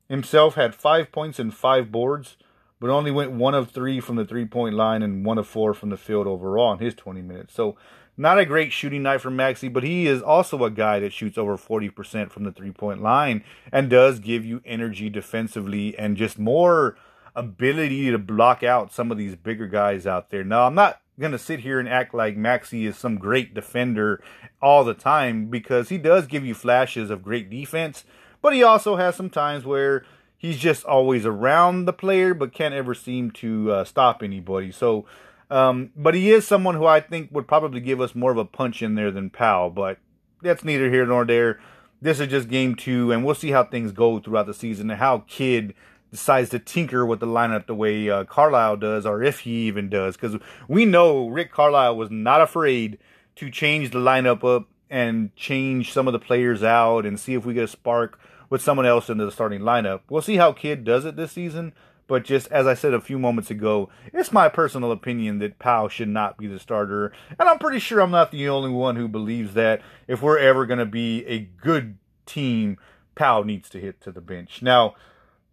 himself 0.07 0.55
had 0.55 0.73
five 0.73 1.11
points 1.11 1.39
and 1.39 1.53
five 1.53 1.91
boards, 1.91 2.37
but 2.79 2.89
only 2.89 3.11
went 3.11 3.31
one 3.31 3.53
of 3.53 3.71
three 3.71 3.99
from 3.99 4.15
the 4.15 4.25
three 4.25 4.45
point 4.45 4.75
line 4.75 5.01
and 5.01 5.25
one 5.25 5.37
of 5.37 5.47
four 5.47 5.73
from 5.73 5.89
the 5.89 5.97
field 5.97 6.27
overall 6.27 6.73
in 6.73 6.79
his 6.79 6.93
20 6.93 7.21
minutes. 7.21 7.53
So 7.53 7.75
not 8.17 8.39
a 8.39 8.45
great 8.45 8.73
shooting 8.73 9.03
night 9.03 9.21
for 9.21 9.29
Maxi, 9.29 9.71
but 9.71 9.83
he 9.83 10.07
is 10.07 10.23
also 10.23 10.63
a 10.63 10.71
guy 10.71 10.99
that 10.99 11.13
shoots 11.13 11.37
over 11.37 11.55
40% 11.55 12.31
from 12.31 12.43
the 12.43 12.51
three 12.51 12.71
point 12.71 13.01
line 13.01 13.43
and 13.71 13.89
does 13.89 14.19
give 14.19 14.43
you 14.43 14.61
energy 14.65 15.09
defensively 15.09 15.97
and 15.97 16.17
just 16.17 16.39
more 16.39 16.97
ability 17.35 18.09
to 18.09 18.17
block 18.17 18.63
out 18.63 18.91
some 18.91 19.11
of 19.11 19.17
these 19.17 19.35
bigger 19.35 19.67
guys 19.67 20.07
out 20.07 20.31
there. 20.31 20.43
Now, 20.43 20.65
I'm 20.65 20.73
not 20.73 20.99
going 21.19 21.31
to 21.31 21.37
sit 21.37 21.59
here 21.59 21.79
and 21.79 21.87
act 21.87 22.13
like 22.13 22.35
Maxi 22.35 22.87
is 22.87 22.97
some 22.97 23.17
great 23.17 23.53
defender 23.53 24.21
all 24.61 24.83
the 24.83 24.95
time 24.95 25.45
because 25.45 25.89
he 25.89 25.99
does 25.99 26.25
give 26.25 26.43
you 26.43 26.55
flashes 26.55 27.11
of 27.11 27.23
great 27.23 27.49
defense, 27.49 28.03
but 28.41 28.53
he 28.53 28.63
also 28.63 28.95
has 28.95 29.15
some 29.15 29.29
times 29.29 29.63
where 29.63 30.03
he's 30.35 30.57
just 30.57 30.83
always 30.85 31.25
around 31.25 31.85
the 31.85 31.93
player 31.93 32.33
but 32.33 32.53
can't 32.53 32.73
ever 32.73 32.95
seem 32.95 33.29
to 33.31 33.71
uh, 33.71 33.83
stop 33.83 34.23
anybody. 34.23 34.71
So, 34.71 35.05
um, 35.49 35.91
but 35.95 36.13
he 36.13 36.31
is 36.31 36.47
someone 36.47 36.75
who 36.75 36.85
I 36.85 36.99
think 36.99 37.29
would 37.31 37.47
probably 37.47 37.79
give 37.79 38.01
us 38.01 38.15
more 38.15 38.31
of 38.31 38.37
a 38.37 38.45
punch 38.45 38.81
in 38.81 38.95
there 38.95 39.11
than 39.11 39.29
Powell. 39.29 39.69
But 39.69 39.99
that's 40.41 40.63
neither 40.63 40.89
here 40.89 41.05
nor 41.05 41.25
there. 41.25 41.59
This 42.01 42.19
is 42.19 42.27
just 42.27 42.49
game 42.49 42.75
two, 42.75 43.11
and 43.11 43.25
we'll 43.25 43.35
see 43.35 43.51
how 43.51 43.63
things 43.63 43.91
go 43.91 44.19
throughout 44.19 44.45
the 44.45 44.53
season 44.53 44.91
and 44.91 44.99
how 44.99 45.19
Kidd 45.27 45.73
decides 46.11 46.49
to 46.51 46.59
tinker 46.59 47.05
with 47.05 47.19
the 47.19 47.25
lineup 47.25 47.65
the 47.65 47.75
way 47.75 48.09
uh, 48.09 48.23
Carlisle 48.23 48.77
does, 48.77 49.05
or 49.05 49.23
if 49.23 49.39
he 49.39 49.67
even 49.67 49.89
does. 49.89 50.15
Because 50.15 50.39
we 50.67 50.85
know 50.85 51.27
Rick 51.27 51.51
Carlisle 51.51 51.97
was 51.97 52.11
not 52.11 52.41
afraid 52.41 52.99
to 53.35 53.49
change 53.49 53.91
the 53.91 53.99
lineup 53.99 54.43
up 54.43 54.67
and 54.89 55.35
change 55.35 55.91
some 55.91 56.07
of 56.07 56.13
the 56.13 56.19
players 56.19 56.63
out 56.63 57.05
and 57.05 57.19
see 57.19 57.33
if 57.33 57.45
we 57.45 57.53
get 57.53 57.65
a 57.65 57.67
spark 57.67 58.19
with 58.49 58.61
someone 58.61 58.85
else 58.85 59.09
into 59.09 59.25
the 59.25 59.31
starting 59.31 59.61
lineup. 59.61 60.01
We'll 60.09 60.21
see 60.21 60.37
how 60.37 60.53
Kidd 60.53 60.83
does 60.83 61.03
it 61.05 61.15
this 61.15 61.33
season. 61.33 61.73
But 62.07 62.23
just 62.23 62.49
as 62.51 62.65
I 62.65 62.73
said 62.73 62.93
a 62.93 63.01
few 63.01 63.19
moments 63.19 63.51
ago, 63.51 63.89
it's 64.13 64.31
my 64.31 64.47
personal 64.49 64.91
opinion 64.91 65.39
that 65.39 65.59
Powell 65.59 65.89
should 65.89 66.07
not 66.07 66.37
be 66.37 66.47
the 66.47 66.59
starter. 66.59 67.11
And 67.37 67.49
I'm 67.49 67.59
pretty 67.59 67.79
sure 67.79 67.99
I'm 67.99 68.11
not 68.11 68.31
the 68.31 68.47
only 68.47 68.69
one 68.69 68.95
who 68.95 69.07
believes 69.07 69.53
that 69.53 69.81
if 70.07 70.21
we're 70.21 70.39
ever 70.39 70.65
going 70.65 70.79
to 70.79 70.85
be 70.85 71.25
a 71.25 71.39
good 71.39 71.97
team, 72.25 72.77
Powell 73.15 73.43
needs 73.43 73.69
to 73.69 73.79
hit 73.79 73.99
to 74.01 74.11
the 74.11 74.21
bench. 74.21 74.61
Now, 74.61 74.95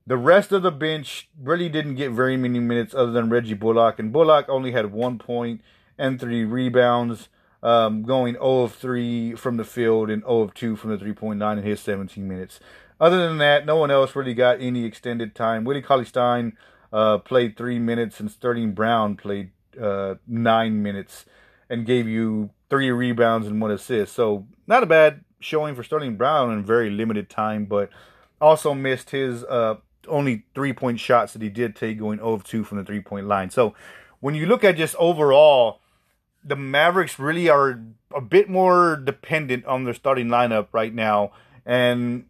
the 0.06 0.16
rest 0.16 0.52
of 0.52 0.62
the 0.62 0.70
bench 0.70 1.28
really 1.42 1.68
didn't 1.68 1.96
get 1.96 2.12
very 2.12 2.36
many 2.36 2.60
minutes 2.60 2.94
other 2.94 3.10
than 3.10 3.30
Reggie 3.30 3.54
Bullock. 3.54 3.98
And 3.98 4.12
Bullock 4.12 4.48
only 4.48 4.72
had 4.72 4.92
one 4.92 5.18
point 5.18 5.60
and 5.98 6.20
three 6.20 6.44
rebounds, 6.44 7.28
um, 7.62 8.02
going 8.02 8.34
0 8.34 8.62
of 8.62 8.74
3 8.74 9.34
from 9.34 9.56
the 9.56 9.64
field 9.64 10.10
and 10.10 10.22
0 10.22 10.40
of 10.40 10.54
2 10.54 10.76
from 10.76 10.90
the 10.90 10.98
three 10.98 11.14
point 11.14 11.40
line 11.40 11.58
in 11.58 11.64
his 11.64 11.80
17 11.80 12.26
minutes. 12.28 12.60
Other 13.00 13.28
than 13.28 13.38
that, 13.38 13.66
no 13.66 13.76
one 13.76 13.90
else 13.90 14.14
really 14.14 14.34
got 14.34 14.60
any 14.60 14.84
extended 14.84 15.34
time. 15.34 15.64
Willie 15.64 15.82
Cauley 15.82 16.04
Stein 16.04 16.56
uh, 16.92 17.18
played 17.18 17.56
three 17.56 17.78
minutes, 17.78 18.20
and 18.20 18.30
Sterling 18.30 18.72
Brown 18.72 19.16
played 19.16 19.50
uh, 19.80 20.14
nine 20.26 20.82
minutes 20.82 21.24
and 21.68 21.86
gave 21.86 22.06
you 22.06 22.50
three 22.70 22.90
rebounds 22.90 23.46
and 23.46 23.60
one 23.60 23.70
assist. 23.70 24.14
So 24.14 24.46
not 24.66 24.82
a 24.82 24.86
bad 24.86 25.24
showing 25.40 25.74
for 25.74 25.82
Sterling 25.82 26.16
Brown 26.16 26.52
in 26.52 26.64
very 26.64 26.90
limited 26.90 27.28
time, 27.28 27.66
but 27.66 27.90
also 28.40 28.74
missed 28.74 29.10
his 29.10 29.44
uh, 29.44 29.76
only 30.08 30.44
three 30.54 30.72
point 30.72 31.00
shots 31.00 31.32
that 31.32 31.42
he 31.42 31.48
did 31.48 31.74
take, 31.76 31.98
going 31.98 32.18
0 32.18 32.32
of 32.32 32.44
2 32.44 32.64
from 32.64 32.78
the 32.78 32.84
three 32.84 33.00
point 33.00 33.26
line. 33.26 33.50
So 33.50 33.74
when 34.20 34.34
you 34.34 34.46
look 34.46 34.64
at 34.64 34.76
just 34.76 34.94
overall, 34.96 35.80
the 36.44 36.56
Mavericks 36.56 37.18
really 37.18 37.48
are 37.48 37.82
a 38.14 38.20
bit 38.20 38.48
more 38.48 38.96
dependent 38.96 39.64
on 39.66 39.84
their 39.84 39.94
starting 39.94 40.28
lineup 40.28 40.68
right 40.72 40.94
now. 40.94 41.32
And 41.66 42.26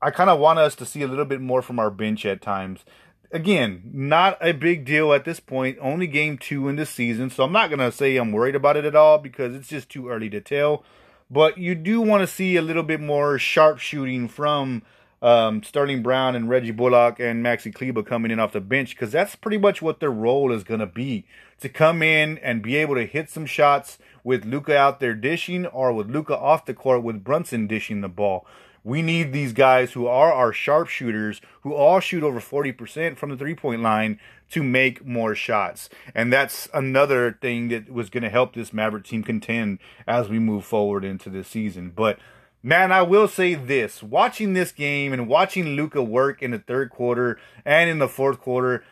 I 0.00 0.10
kind 0.10 0.30
of 0.30 0.38
want 0.38 0.58
us 0.58 0.74
to 0.76 0.86
see 0.86 1.02
a 1.02 1.08
little 1.08 1.24
bit 1.24 1.40
more 1.40 1.62
from 1.62 1.78
our 1.78 1.90
bench 1.90 2.26
at 2.26 2.42
times. 2.42 2.84
Again, 3.32 3.90
not 3.92 4.38
a 4.40 4.52
big 4.52 4.84
deal 4.84 5.12
at 5.12 5.24
this 5.24 5.40
point. 5.40 5.78
Only 5.80 6.06
game 6.06 6.38
two 6.38 6.68
in 6.68 6.76
the 6.76 6.86
season, 6.86 7.30
so 7.30 7.44
I'm 7.44 7.52
not 7.52 7.70
gonna 7.70 7.90
say 7.90 8.16
I'm 8.16 8.32
worried 8.32 8.54
about 8.54 8.76
it 8.76 8.84
at 8.84 8.94
all 8.94 9.18
because 9.18 9.54
it's 9.54 9.68
just 9.68 9.88
too 9.88 10.08
early 10.08 10.30
to 10.30 10.40
tell. 10.40 10.84
But 11.30 11.58
you 11.58 11.74
do 11.74 12.00
want 12.00 12.22
to 12.22 12.26
see 12.26 12.56
a 12.56 12.62
little 12.62 12.84
bit 12.84 13.00
more 13.00 13.38
sharp 13.38 13.78
shooting 13.78 14.28
from 14.28 14.82
um, 15.22 15.62
Sterling 15.62 16.02
Brown 16.02 16.36
and 16.36 16.48
Reggie 16.48 16.70
Bullock 16.70 17.18
and 17.18 17.44
Maxi 17.44 17.74
Kleber 17.74 18.04
coming 18.04 18.30
in 18.30 18.38
off 18.38 18.52
the 18.52 18.60
bench 18.60 18.90
because 18.90 19.10
that's 19.10 19.34
pretty 19.34 19.58
much 19.58 19.82
what 19.82 19.98
their 19.98 20.10
role 20.10 20.52
is 20.52 20.62
going 20.62 20.80
to 20.80 20.86
be 20.86 21.26
to 21.60 21.68
come 21.68 22.00
in 22.00 22.38
and 22.38 22.62
be 22.62 22.76
able 22.76 22.94
to 22.94 23.06
hit 23.06 23.28
some 23.28 23.46
shots 23.46 23.98
with 24.22 24.44
Luka 24.44 24.76
out 24.76 25.00
there 25.00 25.14
dishing 25.14 25.66
or 25.66 25.92
with 25.92 26.10
Luka 26.10 26.36
off 26.36 26.64
the 26.64 26.74
court 26.74 27.02
with 27.02 27.24
Brunson 27.24 27.66
dishing 27.66 28.02
the 28.02 28.08
ball 28.08 28.46
We 28.86 29.02
need 29.02 29.32
these 29.32 29.52
guys 29.52 29.94
who 29.94 30.06
are 30.06 30.32
our 30.32 30.52
sharpshooters, 30.52 31.40
who 31.62 31.74
all 31.74 31.98
shoot 31.98 32.22
over 32.22 32.38
40% 32.38 33.16
from 33.16 33.30
the 33.30 33.36
three 33.36 33.56
point 33.56 33.82
line 33.82 34.20
to 34.50 34.62
make 34.62 35.04
more 35.04 35.34
shots. 35.34 35.88
And 36.14 36.32
that's 36.32 36.68
another 36.72 37.36
thing 37.42 37.66
that 37.70 37.92
was 37.92 38.10
going 38.10 38.22
to 38.22 38.30
help 38.30 38.54
this 38.54 38.72
Maverick 38.72 39.02
team 39.02 39.24
contend 39.24 39.80
as 40.06 40.28
we 40.28 40.38
move 40.38 40.64
forward 40.64 41.04
into 41.04 41.28
this 41.28 41.48
season. 41.48 41.90
But 41.96 42.20
man, 42.62 42.92
I 42.92 43.02
will 43.02 43.26
say 43.26 43.54
this 43.54 44.04
watching 44.04 44.52
this 44.52 44.70
game 44.70 45.12
and 45.12 45.26
watching 45.26 45.70
Luka 45.74 46.00
work 46.00 46.40
in 46.40 46.52
the 46.52 46.60
third 46.60 46.90
quarter 46.90 47.40
and 47.64 47.90
in 47.90 47.98
the 47.98 48.06
fourth 48.06 48.38
quarter, 48.38 48.84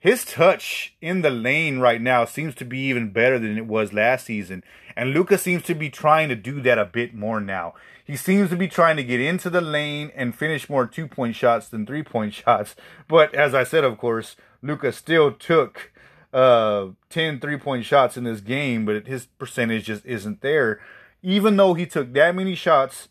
his 0.00 0.24
touch 0.24 0.94
in 1.00 1.22
the 1.22 1.30
lane 1.30 1.80
right 1.80 2.00
now 2.00 2.24
seems 2.24 2.54
to 2.56 2.64
be 2.64 2.78
even 2.80 3.10
better 3.10 3.38
than 3.38 3.58
it 3.58 3.66
was 3.66 3.92
last 3.92 4.26
season. 4.26 4.62
And 4.96 5.12
Luka 5.12 5.38
seems 5.38 5.64
to 5.64 5.74
be 5.74 5.90
trying 5.90 6.28
to 6.28 6.36
do 6.36 6.60
that 6.62 6.78
a 6.78 6.84
bit 6.84 7.14
more 7.14 7.40
now. 7.40 7.74
He 8.04 8.16
seems 8.16 8.48
to 8.50 8.56
be 8.56 8.68
trying 8.68 8.96
to 8.96 9.04
get 9.04 9.20
into 9.20 9.50
the 9.50 9.60
lane 9.60 10.12
and 10.14 10.34
finish 10.34 10.70
more 10.70 10.86
two 10.86 11.06
point 11.08 11.36
shots 11.36 11.68
than 11.68 11.84
three 11.84 12.02
point 12.02 12.34
shots. 12.44 12.76
But 13.08 13.34
as 13.34 13.54
I 13.54 13.64
said, 13.64 13.84
of 13.84 13.98
course, 13.98 14.36
Luka 14.62 14.92
still 14.92 15.32
took 15.32 15.92
uh 16.32 16.88
10 17.10 17.40
three 17.40 17.56
point 17.56 17.84
shots 17.84 18.16
in 18.16 18.24
this 18.24 18.40
game, 18.40 18.84
but 18.84 19.06
his 19.06 19.26
percentage 19.26 19.86
just 19.86 20.06
isn't 20.06 20.42
there. 20.42 20.80
Even 21.22 21.56
though 21.56 21.74
he 21.74 21.86
took 21.86 22.12
that 22.12 22.34
many 22.34 22.54
shots 22.54 23.08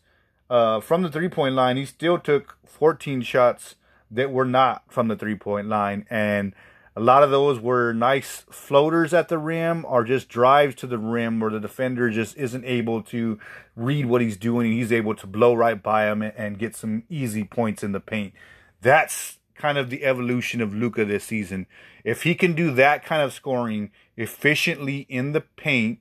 uh, 0.48 0.80
from 0.80 1.02
the 1.02 1.10
three 1.10 1.28
point 1.28 1.54
line, 1.54 1.76
he 1.76 1.84
still 1.84 2.18
took 2.18 2.56
14 2.66 3.22
shots 3.22 3.74
that 4.10 4.30
were 4.30 4.44
not 4.44 4.82
from 4.88 5.08
the 5.08 5.16
three 5.16 5.34
point 5.34 5.68
line. 5.68 6.06
And 6.08 6.54
a 6.98 7.00
lot 7.00 7.22
of 7.22 7.30
those 7.30 7.60
were 7.60 7.92
nice 7.92 8.44
floaters 8.50 9.14
at 9.14 9.28
the 9.28 9.38
rim 9.38 9.84
or 9.84 10.02
just 10.02 10.28
drives 10.28 10.74
to 10.74 10.86
the 10.88 10.98
rim 10.98 11.38
where 11.38 11.52
the 11.52 11.60
defender 11.60 12.10
just 12.10 12.36
isn't 12.36 12.64
able 12.64 13.02
to 13.02 13.38
read 13.76 14.06
what 14.06 14.20
he's 14.20 14.36
doing 14.36 14.66
and 14.66 14.74
he's 14.74 14.90
able 14.90 15.14
to 15.14 15.28
blow 15.28 15.54
right 15.54 15.80
by 15.80 16.10
him 16.10 16.22
and 16.22 16.58
get 16.58 16.74
some 16.74 17.04
easy 17.08 17.44
points 17.44 17.84
in 17.84 17.92
the 17.92 18.00
paint. 18.00 18.34
That's 18.80 19.38
kind 19.54 19.78
of 19.78 19.90
the 19.90 20.04
evolution 20.04 20.60
of 20.60 20.74
Luka 20.74 21.04
this 21.04 21.22
season. 21.22 21.68
If 22.02 22.24
he 22.24 22.34
can 22.34 22.54
do 22.54 22.72
that 22.74 23.04
kind 23.04 23.22
of 23.22 23.32
scoring 23.32 23.92
efficiently 24.16 25.06
in 25.08 25.30
the 25.30 25.42
paint, 25.42 26.00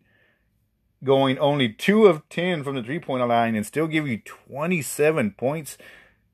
going 1.03 1.37
only 1.37 1.69
2 1.69 2.07
of 2.07 2.27
10 2.29 2.63
from 2.63 2.75
the 2.75 2.81
three 2.81 2.99
point 2.99 3.27
line 3.27 3.55
and 3.55 3.67
still 3.67 3.85
give 3.85 4.07
you 4.07 4.17
27 4.17 5.35
points, 5.37 5.77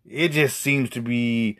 it 0.09 0.29
just 0.29 0.57
seems 0.61 0.89
to 0.91 1.01
be 1.01 1.59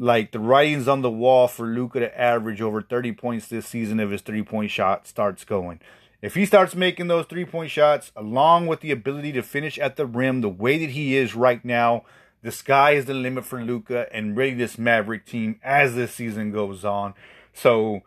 like 0.00 0.32
the 0.32 0.40
writing's 0.40 0.88
on 0.88 1.02
the 1.02 1.10
wall 1.10 1.46
for 1.46 1.66
Luka 1.66 2.00
to 2.00 2.20
average 2.20 2.62
over 2.62 2.80
30 2.80 3.12
points 3.12 3.46
this 3.46 3.66
season 3.66 4.00
if 4.00 4.10
his 4.10 4.22
three 4.22 4.42
point 4.42 4.70
shot 4.70 5.06
starts 5.06 5.44
going. 5.44 5.78
If 6.22 6.34
he 6.34 6.46
starts 6.46 6.74
making 6.74 7.08
those 7.08 7.26
three 7.26 7.44
point 7.44 7.70
shots, 7.70 8.10
along 8.16 8.66
with 8.66 8.80
the 8.80 8.92
ability 8.92 9.32
to 9.32 9.42
finish 9.42 9.78
at 9.78 9.96
the 9.96 10.06
rim 10.06 10.40
the 10.40 10.48
way 10.48 10.78
that 10.78 10.92
he 10.92 11.16
is 11.16 11.34
right 11.34 11.62
now, 11.62 12.04
the 12.42 12.50
sky 12.50 12.92
is 12.92 13.04
the 13.04 13.12
limit 13.12 13.44
for 13.44 13.62
Luka 13.62 14.06
and 14.10 14.34
really 14.34 14.54
this 14.54 14.78
Maverick 14.78 15.26
team 15.26 15.60
as 15.62 15.94
this 15.94 16.14
season 16.14 16.50
goes 16.50 16.82
on. 16.82 17.12
So, 17.52 18.00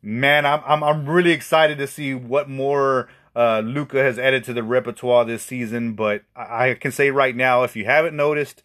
man, 0.00 0.46
I'm 0.46 0.62
I'm, 0.64 0.84
I'm 0.84 1.06
really 1.06 1.32
excited 1.32 1.78
to 1.78 1.88
see 1.88 2.14
what 2.14 2.48
more 2.48 3.08
uh, 3.34 3.58
Luka 3.64 3.98
has 3.98 4.20
added 4.20 4.44
to 4.44 4.52
the 4.52 4.62
repertoire 4.62 5.24
this 5.24 5.42
season. 5.42 5.94
But 5.94 6.22
I, 6.36 6.70
I 6.70 6.74
can 6.74 6.92
say 6.92 7.10
right 7.10 7.34
now, 7.34 7.64
if 7.64 7.74
you 7.74 7.86
haven't 7.86 8.14
noticed, 8.14 8.62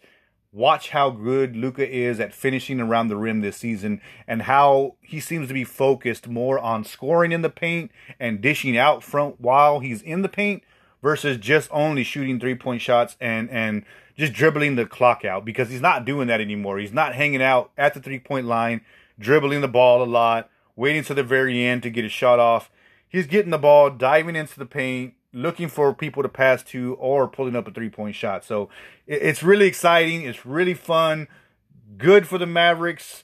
watch 0.56 0.88
how 0.88 1.10
good 1.10 1.54
Luka 1.54 1.86
is 1.86 2.18
at 2.18 2.34
finishing 2.34 2.80
around 2.80 3.08
the 3.08 3.16
rim 3.16 3.42
this 3.42 3.58
season 3.58 4.00
and 4.26 4.42
how 4.42 4.94
he 5.02 5.20
seems 5.20 5.48
to 5.48 5.54
be 5.54 5.64
focused 5.64 6.26
more 6.26 6.58
on 6.58 6.82
scoring 6.82 7.30
in 7.30 7.42
the 7.42 7.50
paint 7.50 7.90
and 8.18 8.40
dishing 8.40 8.76
out 8.76 9.04
front 9.04 9.38
while 9.38 9.80
he's 9.80 10.00
in 10.00 10.22
the 10.22 10.30
paint 10.30 10.62
versus 11.02 11.36
just 11.36 11.68
only 11.70 12.02
shooting 12.02 12.40
three-point 12.40 12.80
shots 12.80 13.18
and 13.20 13.50
and 13.50 13.84
just 14.16 14.32
dribbling 14.32 14.76
the 14.76 14.86
clock 14.86 15.26
out 15.26 15.44
because 15.44 15.68
he's 15.68 15.82
not 15.82 16.06
doing 16.06 16.26
that 16.26 16.40
anymore. 16.40 16.78
He's 16.78 16.92
not 16.92 17.14
hanging 17.14 17.42
out 17.42 17.70
at 17.76 17.92
the 17.92 18.00
three-point 18.00 18.46
line, 18.46 18.80
dribbling 19.18 19.60
the 19.60 19.68
ball 19.68 20.02
a 20.02 20.08
lot, 20.08 20.48
waiting 20.74 21.04
to 21.04 21.12
the 21.12 21.22
very 21.22 21.62
end 21.62 21.82
to 21.82 21.90
get 21.90 22.06
a 22.06 22.08
shot 22.08 22.38
off. 22.38 22.70
He's 23.06 23.26
getting 23.26 23.50
the 23.50 23.58
ball, 23.58 23.90
diving 23.90 24.36
into 24.36 24.58
the 24.58 24.64
paint, 24.64 25.12
looking 25.36 25.68
for 25.68 25.94
people 25.94 26.22
to 26.22 26.28
pass 26.28 26.62
to 26.62 26.94
or 26.94 27.28
pulling 27.28 27.54
up 27.54 27.68
a 27.68 27.70
three 27.70 27.90
point 27.90 28.16
shot. 28.16 28.44
So 28.44 28.70
it's 29.06 29.42
really 29.42 29.66
exciting. 29.66 30.22
It's 30.22 30.46
really 30.46 30.74
fun. 30.74 31.28
Good 31.98 32.26
for 32.26 32.38
the 32.38 32.46
Mavericks 32.46 33.22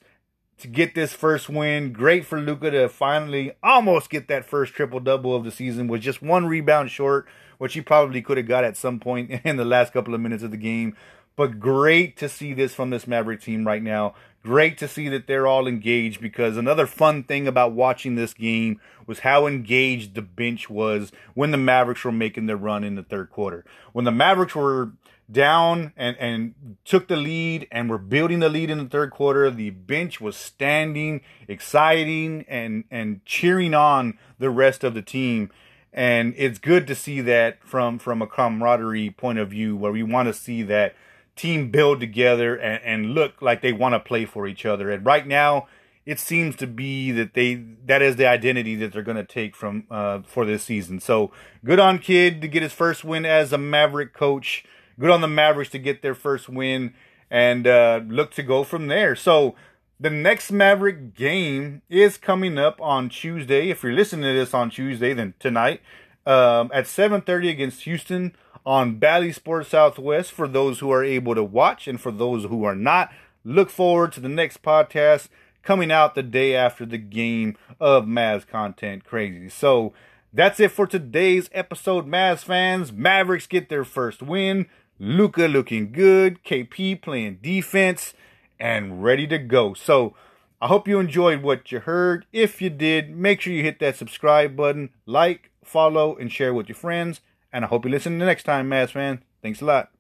to 0.58 0.68
get 0.68 0.94
this 0.94 1.14
first 1.14 1.48
win. 1.48 1.92
Great 1.92 2.26
for 2.26 2.38
Luka 2.38 2.70
to 2.70 2.88
finally 2.88 3.52
almost 3.62 4.10
get 4.10 4.28
that 4.28 4.44
first 4.44 4.74
triple 4.74 5.00
double 5.00 5.34
of 5.34 5.44
the 5.44 5.50
season 5.50 5.88
Was 5.88 6.02
just 6.02 6.22
one 6.22 6.46
rebound 6.46 6.90
short, 6.90 7.26
which 7.56 7.74
he 7.74 7.80
probably 7.80 8.20
could 8.20 8.36
have 8.36 8.46
got 8.46 8.62
at 8.62 8.76
some 8.76 9.00
point 9.00 9.30
in 9.44 9.56
the 9.56 9.64
last 9.64 9.92
couple 9.92 10.14
of 10.14 10.20
minutes 10.20 10.42
of 10.42 10.50
the 10.50 10.56
game. 10.58 10.94
But 11.36 11.58
great 11.58 12.16
to 12.18 12.28
see 12.28 12.52
this 12.52 12.74
from 12.74 12.90
this 12.90 13.06
Maverick 13.06 13.40
team 13.40 13.66
right 13.66 13.82
now. 13.82 14.14
Great 14.42 14.76
to 14.78 14.88
see 14.88 15.08
that 15.08 15.26
they're 15.26 15.46
all 15.46 15.66
engaged 15.66 16.20
because 16.20 16.56
another 16.56 16.86
fun 16.86 17.22
thing 17.22 17.46
about 17.46 17.72
watching 17.72 18.16
this 18.16 18.34
game 18.34 18.80
was 19.06 19.20
how 19.20 19.46
engaged 19.46 20.14
the 20.14 20.22
bench 20.22 20.68
was 20.68 21.12
when 21.34 21.52
the 21.52 21.56
Mavericks 21.56 22.04
were 22.04 22.12
making 22.12 22.46
their 22.46 22.56
run 22.56 22.82
in 22.82 22.96
the 22.96 23.02
third 23.02 23.30
quarter. 23.30 23.64
When 23.92 24.04
the 24.04 24.10
Mavericks 24.10 24.54
were 24.54 24.92
down 25.30 25.92
and, 25.96 26.16
and 26.18 26.76
took 26.84 27.08
the 27.08 27.16
lead 27.16 27.66
and 27.70 27.88
were 27.88 27.98
building 27.98 28.40
the 28.40 28.48
lead 28.48 28.70
in 28.70 28.78
the 28.78 28.88
third 28.88 29.10
quarter, 29.10 29.50
the 29.50 29.70
bench 29.70 30.20
was 30.20 30.36
standing, 30.36 31.20
exciting, 31.48 32.44
and, 32.48 32.84
and 32.90 33.24
cheering 33.24 33.74
on 33.74 34.18
the 34.38 34.50
rest 34.50 34.84
of 34.84 34.94
the 34.94 35.02
team. 35.02 35.50
And 35.92 36.34
it's 36.36 36.58
good 36.58 36.86
to 36.86 36.94
see 36.94 37.20
that 37.22 37.62
from, 37.64 37.98
from 37.98 38.22
a 38.22 38.26
camaraderie 38.26 39.10
point 39.10 39.38
of 39.38 39.50
view 39.50 39.76
where 39.76 39.92
we 39.92 40.02
want 40.02 40.26
to 40.26 40.34
see 40.34 40.62
that 40.64 40.94
team 41.36 41.70
build 41.70 42.00
together 42.00 42.56
and, 42.56 42.82
and 42.84 43.14
look 43.14 43.40
like 43.40 43.62
they 43.62 43.72
want 43.72 43.94
to 43.94 44.00
play 44.00 44.24
for 44.24 44.46
each 44.46 44.66
other. 44.66 44.90
And 44.90 45.04
right 45.04 45.26
now, 45.26 45.66
it 46.04 46.18
seems 46.18 46.56
to 46.56 46.66
be 46.66 47.12
that 47.12 47.34
they 47.34 47.54
that 47.86 48.02
is 48.02 48.16
the 48.16 48.26
identity 48.26 48.74
that 48.76 48.92
they're 48.92 49.02
going 49.02 49.16
to 49.16 49.24
take 49.24 49.54
from 49.54 49.84
uh, 49.90 50.20
for 50.22 50.44
this 50.44 50.64
season. 50.64 51.00
So 51.00 51.30
good 51.64 51.78
on 51.78 51.98
Kidd 51.98 52.40
to 52.42 52.48
get 52.48 52.62
his 52.62 52.72
first 52.72 53.04
win 53.04 53.24
as 53.24 53.52
a 53.52 53.58
Maverick 53.58 54.12
coach. 54.12 54.64
Good 54.98 55.10
on 55.10 55.20
the 55.20 55.28
Mavericks 55.28 55.70
to 55.70 55.78
get 55.78 56.02
their 56.02 56.14
first 56.14 56.48
win 56.48 56.94
and 57.30 57.66
uh, 57.66 58.00
look 58.06 58.32
to 58.32 58.42
go 58.42 58.64
from 58.64 58.88
there. 58.88 59.14
So 59.16 59.54
the 59.98 60.10
next 60.10 60.50
Maverick 60.50 61.14
game 61.14 61.82
is 61.88 62.18
coming 62.18 62.58
up 62.58 62.80
on 62.80 63.08
Tuesday. 63.08 63.70
If 63.70 63.82
you're 63.82 63.92
listening 63.92 64.24
to 64.24 64.32
this 64.32 64.52
on 64.52 64.70
Tuesday, 64.70 65.14
then 65.14 65.34
tonight 65.38 65.80
um, 66.26 66.70
at 66.74 66.84
7:30 66.86 67.50
against 67.50 67.82
Houston 67.82 68.34
on 68.64 68.98
Bally 68.98 69.32
Sports 69.32 69.70
Southwest 69.70 70.32
for 70.32 70.46
those 70.46 70.80
who 70.80 70.90
are 70.90 71.04
able 71.04 71.34
to 71.34 71.42
watch 71.42 71.88
and 71.88 72.00
for 72.00 72.12
those 72.12 72.44
who 72.44 72.64
are 72.64 72.74
not. 72.74 73.12
Look 73.44 73.70
forward 73.70 74.12
to 74.12 74.20
the 74.20 74.28
next 74.28 74.62
podcast 74.62 75.28
coming 75.62 75.90
out 75.90 76.14
the 76.14 76.22
day 76.22 76.54
after 76.54 76.84
the 76.84 76.98
game 76.98 77.56
of 77.80 78.04
Mavs 78.04 78.46
Content 78.46 79.04
Crazy. 79.04 79.48
So 79.48 79.92
that's 80.32 80.60
it 80.60 80.70
for 80.70 80.86
today's 80.86 81.50
episode, 81.52 82.06
Mavs 82.06 82.44
fans. 82.44 82.92
Mavericks 82.92 83.46
get 83.46 83.68
their 83.68 83.84
first 83.84 84.22
win. 84.22 84.66
Luka 84.98 85.46
looking 85.46 85.92
good. 85.92 86.42
KP 86.44 87.00
playing 87.00 87.38
defense 87.42 88.14
and 88.60 89.02
ready 89.02 89.26
to 89.26 89.38
go. 89.38 89.74
So 89.74 90.14
I 90.60 90.68
hope 90.68 90.86
you 90.86 91.00
enjoyed 91.00 91.42
what 91.42 91.72
you 91.72 91.80
heard. 91.80 92.24
If 92.32 92.62
you 92.62 92.70
did, 92.70 93.10
make 93.10 93.40
sure 93.40 93.52
you 93.52 93.64
hit 93.64 93.80
that 93.80 93.96
subscribe 93.96 94.56
button, 94.56 94.90
like, 95.06 95.50
follow, 95.64 96.16
and 96.16 96.30
share 96.30 96.54
with 96.54 96.68
your 96.68 96.76
friends. 96.76 97.20
And 97.52 97.64
I 97.64 97.68
hope 97.68 97.84
you 97.84 97.90
listen 97.90 98.18
the 98.18 98.24
next 98.24 98.44
time, 98.44 98.68
Mass 98.68 98.92
fan. 98.92 99.22
Thanks 99.42 99.60
a 99.60 99.64
lot. 99.64 99.90